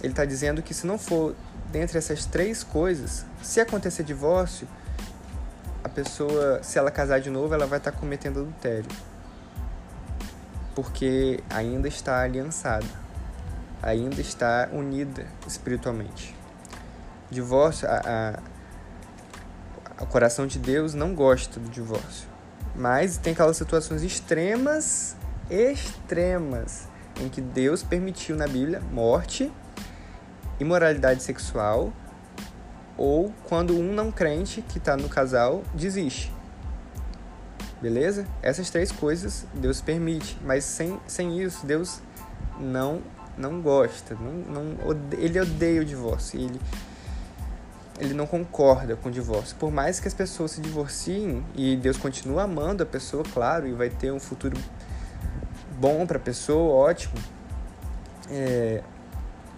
ele 0.02 0.12
está 0.12 0.24
dizendo 0.24 0.62
que 0.62 0.72
se 0.72 0.86
não 0.86 0.98
for 0.98 1.34
dentre 1.70 1.98
essas 1.98 2.24
três 2.24 2.62
coisas, 2.62 3.24
se 3.42 3.60
acontecer 3.60 4.02
divórcio, 4.02 4.68
a 5.84 5.88
pessoa, 5.88 6.62
se 6.62 6.78
ela 6.78 6.90
casar 6.90 7.20
de 7.20 7.30
novo, 7.30 7.54
ela 7.54 7.66
vai 7.66 7.78
estar 7.78 7.92
tá 7.92 7.98
cometendo 7.98 8.40
adultério. 8.40 8.90
Porque 10.74 11.42
ainda 11.50 11.88
está 11.88 12.20
aliançada 12.20 13.08
ainda 13.82 14.20
está 14.20 14.68
unida 14.72 15.26
espiritualmente. 15.46 16.34
Divórcio, 17.30 17.88
a, 17.88 18.40
a, 19.98 20.02
o 20.02 20.06
coração 20.06 20.46
de 20.46 20.58
Deus 20.58 20.94
não 20.94 21.14
gosta 21.14 21.60
do 21.60 21.68
divórcio, 21.68 22.28
mas 22.74 23.18
tem 23.18 23.32
aquelas 23.32 23.56
situações 23.56 24.02
extremas, 24.02 25.16
extremas, 25.50 26.88
em 27.20 27.28
que 27.28 27.40
Deus 27.40 27.82
permitiu 27.82 28.36
na 28.36 28.46
Bíblia 28.46 28.80
morte, 28.92 29.52
imoralidade 30.60 31.22
sexual, 31.22 31.92
ou 32.96 33.32
quando 33.48 33.76
um 33.76 33.92
não 33.92 34.10
crente 34.10 34.62
que 34.62 34.78
está 34.78 34.96
no 34.96 35.08
casal 35.08 35.62
desiste. 35.72 36.32
Beleza? 37.80 38.26
Essas 38.42 38.70
três 38.70 38.90
coisas 38.90 39.46
Deus 39.54 39.80
permite, 39.80 40.36
mas 40.44 40.64
sem, 40.64 40.98
sem 41.06 41.40
isso, 41.40 41.64
Deus 41.64 42.00
não 42.58 43.02
não 43.38 43.60
gosta, 43.60 44.16
não, 44.16 44.32
não, 44.32 44.96
ele 45.16 45.38
odeia 45.38 45.80
o 45.80 45.84
divórcio, 45.84 46.40
ele, 46.40 46.60
ele 48.00 48.12
não 48.12 48.26
concorda 48.26 48.96
com 48.96 49.08
o 49.08 49.12
divórcio. 49.12 49.56
Por 49.56 49.70
mais 49.70 50.00
que 50.00 50.08
as 50.08 50.14
pessoas 50.14 50.50
se 50.50 50.60
divorciem 50.60 51.44
e 51.54 51.76
Deus 51.76 51.96
continua 51.96 52.42
amando 52.42 52.82
a 52.82 52.86
pessoa, 52.86 53.22
claro, 53.32 53.68
e 53.68 53.72
vai 53.72 53.90
ter 53.90 54.10
um 54.10 54.18
futuro 54.18 54.58
bom 55.78 56.04
para 56.04 56.16
a 56.16 56.20
pessoa, 56.20 56.74
ótimo. 56.74 57.14
É, 58.28 58.82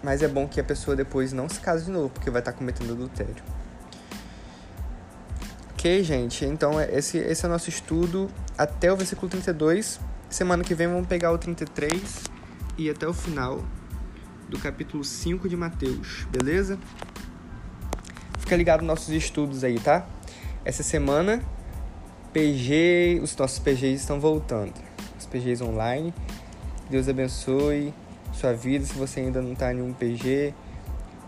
mas 0.03 0.21
é 0.21 0.27
bom 0.27 0.47
que 0.47 0.59
a 0.59 0.63
pessoa 0.63 0.95
depois 0.95 1.31
não 1.31 1.47
se 1.47 1.59
case 1.59 1.85
de 1.85 1.91
novo, 1.91 2.09
porque 2.09 2.29
vai 2.29 2.41
estar 2.41 2.53
cometendo 2.53 2.93
adultério. 2.93 3.43
Ok, 5.71 6.03
gente? 6.03 6.45
Então 6.45 6.79
esse, 6.79 7.17
esse 7.17 7.45
é 7.45 7.47
o 7.47 7.51
nosso 7.51 7.69
estudo 7.69 8.29
até 8.57 8.91
o 8.91 8.95
versículo 8.95 9.29
32. 9.29 9.99
Semana 10.29 10.63
que 10.63 10.73
vem 10.73 10.87
vamos 10.87 11.07
pegar 11.07 11.31
o 11.31 11.37
33 11.37 12.23
e 12.77 12.89
até 12.89 13.07
o 13.07 13.13
final 13.13 13.63
do 14.47 14.59
capítulo 14.59 15.03
5 15.03 15.47
de 15.47 15.55
Mateus, 15.55 16.27
beleza? 16.29 16.77
Fica 18.39 18.55
ligado 18.55 18.81
nos 18.81 18.87
nossos 18.87 19.09
estudos 19.09 19.63
aí, 19.63 19.79
tá? 19.79 20.05
Essa 20.63 20.83
semana, 20.83 21.41
PG, 22.33 23.21
os 23.23 23.35
nossos 23.35 23.59
PGs 23.59 24.01
estão 24.01 24.19
voltando. 24.19 24.73
Os 25.17 25.25
PGs 25.25 25.63
online. 25.63 26.13
Deus 26.89 27.07
abençoe 27.07 27.93
sua 28.33 28.53
vida. 28.53 28.85
Se 28.85 28.93
você 28.93 29.21
ainda 29.21 29.41
não 29.41 29.53
está 29.53 29.73
em 29.73 29.81
um 29.81 29.93
PG, 29.93 30.53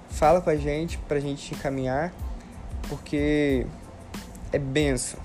fala 0.10 0.42
com 0.42 0.50
a 0.50 0.56
gente 0.56 0.98
para 0.98 1.18
a 1.18 1.20
gente 1.22 1.54
encaminhar, 1.54 2.13
porque 2.88 3.66
é 4.52 4.60
benção. 4.60 5.20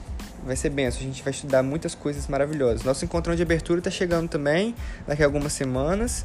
Vai 0.45 0.57
ser 0.57 0.71
benção. 0.71 1.01
A 1.01 1.05
gente 1.05 1.23
vai 1.23 1.33
estudar 1.33 1.62
muitas 1.62 1.95
coisas 1.95 2.27
maravilhosas. 2.27 2.85
Nosso 2.85 3.05
encontrão 3.05 3.35
de 3.35 3.43
abertura 3.43 3.81
está 3.81 3.91
chegando 3.91 4.29
também, 4.29 4.75
daqui 5.07 5.23
a 5.23 5.27
algumas 5.27 5.53
semanas. 5.53 6.25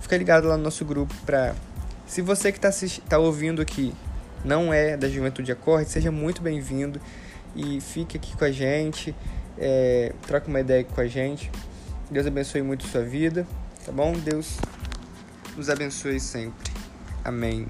Fica 0.00 0.16
ligado 0.16 0.46
lá 0.46 0.56
no 0.56 0.62
nosso 0.62 0.84
grupo 0.84 1.14
para. 1.24 1.54
Se 2.06 2.22
você 2.22 2.52
que 2.52 2.64
está 2.64 2.70
tá 3.08 3.18
ouvindo 3.18 3.60
aqui 3.60 3.92
não 4.44 4.72
é 4.72 4.96
da 4.96 5.08
Juventude 5.08 5.50
Acorde, 5.50 5.90
seja 5.90 6.12
muito 6.12 6.40
bem-vindo 6.40 7.00
e 7.56 7.80
fique 7.80 8.16
aqui 8.16 8.36
com 8.36 8.44
a 8.44 8.52
gente, 8.52 9.12
é, 9.58 10.12
troca 10.26 10.46
uma 10.46 10.60
ideia 10.60 10.84
com 10.84 11.00
a 11.00 11.06
gente. 11.06 11.50
Deus 12.08 12.26
abençoe 12.26 12.62
muito 12.62 12.86
a 12.86 12.88
sua 12.88 13.02
vida, 13.02 13.44
tá 13.84 13.90
bom? 13.90 14.12
Deus 14.12 14.58
nos 15.56 15.70
abençoe 15.70 16.20
sempre. 16.20 16.70
Amém. 17.24 17.66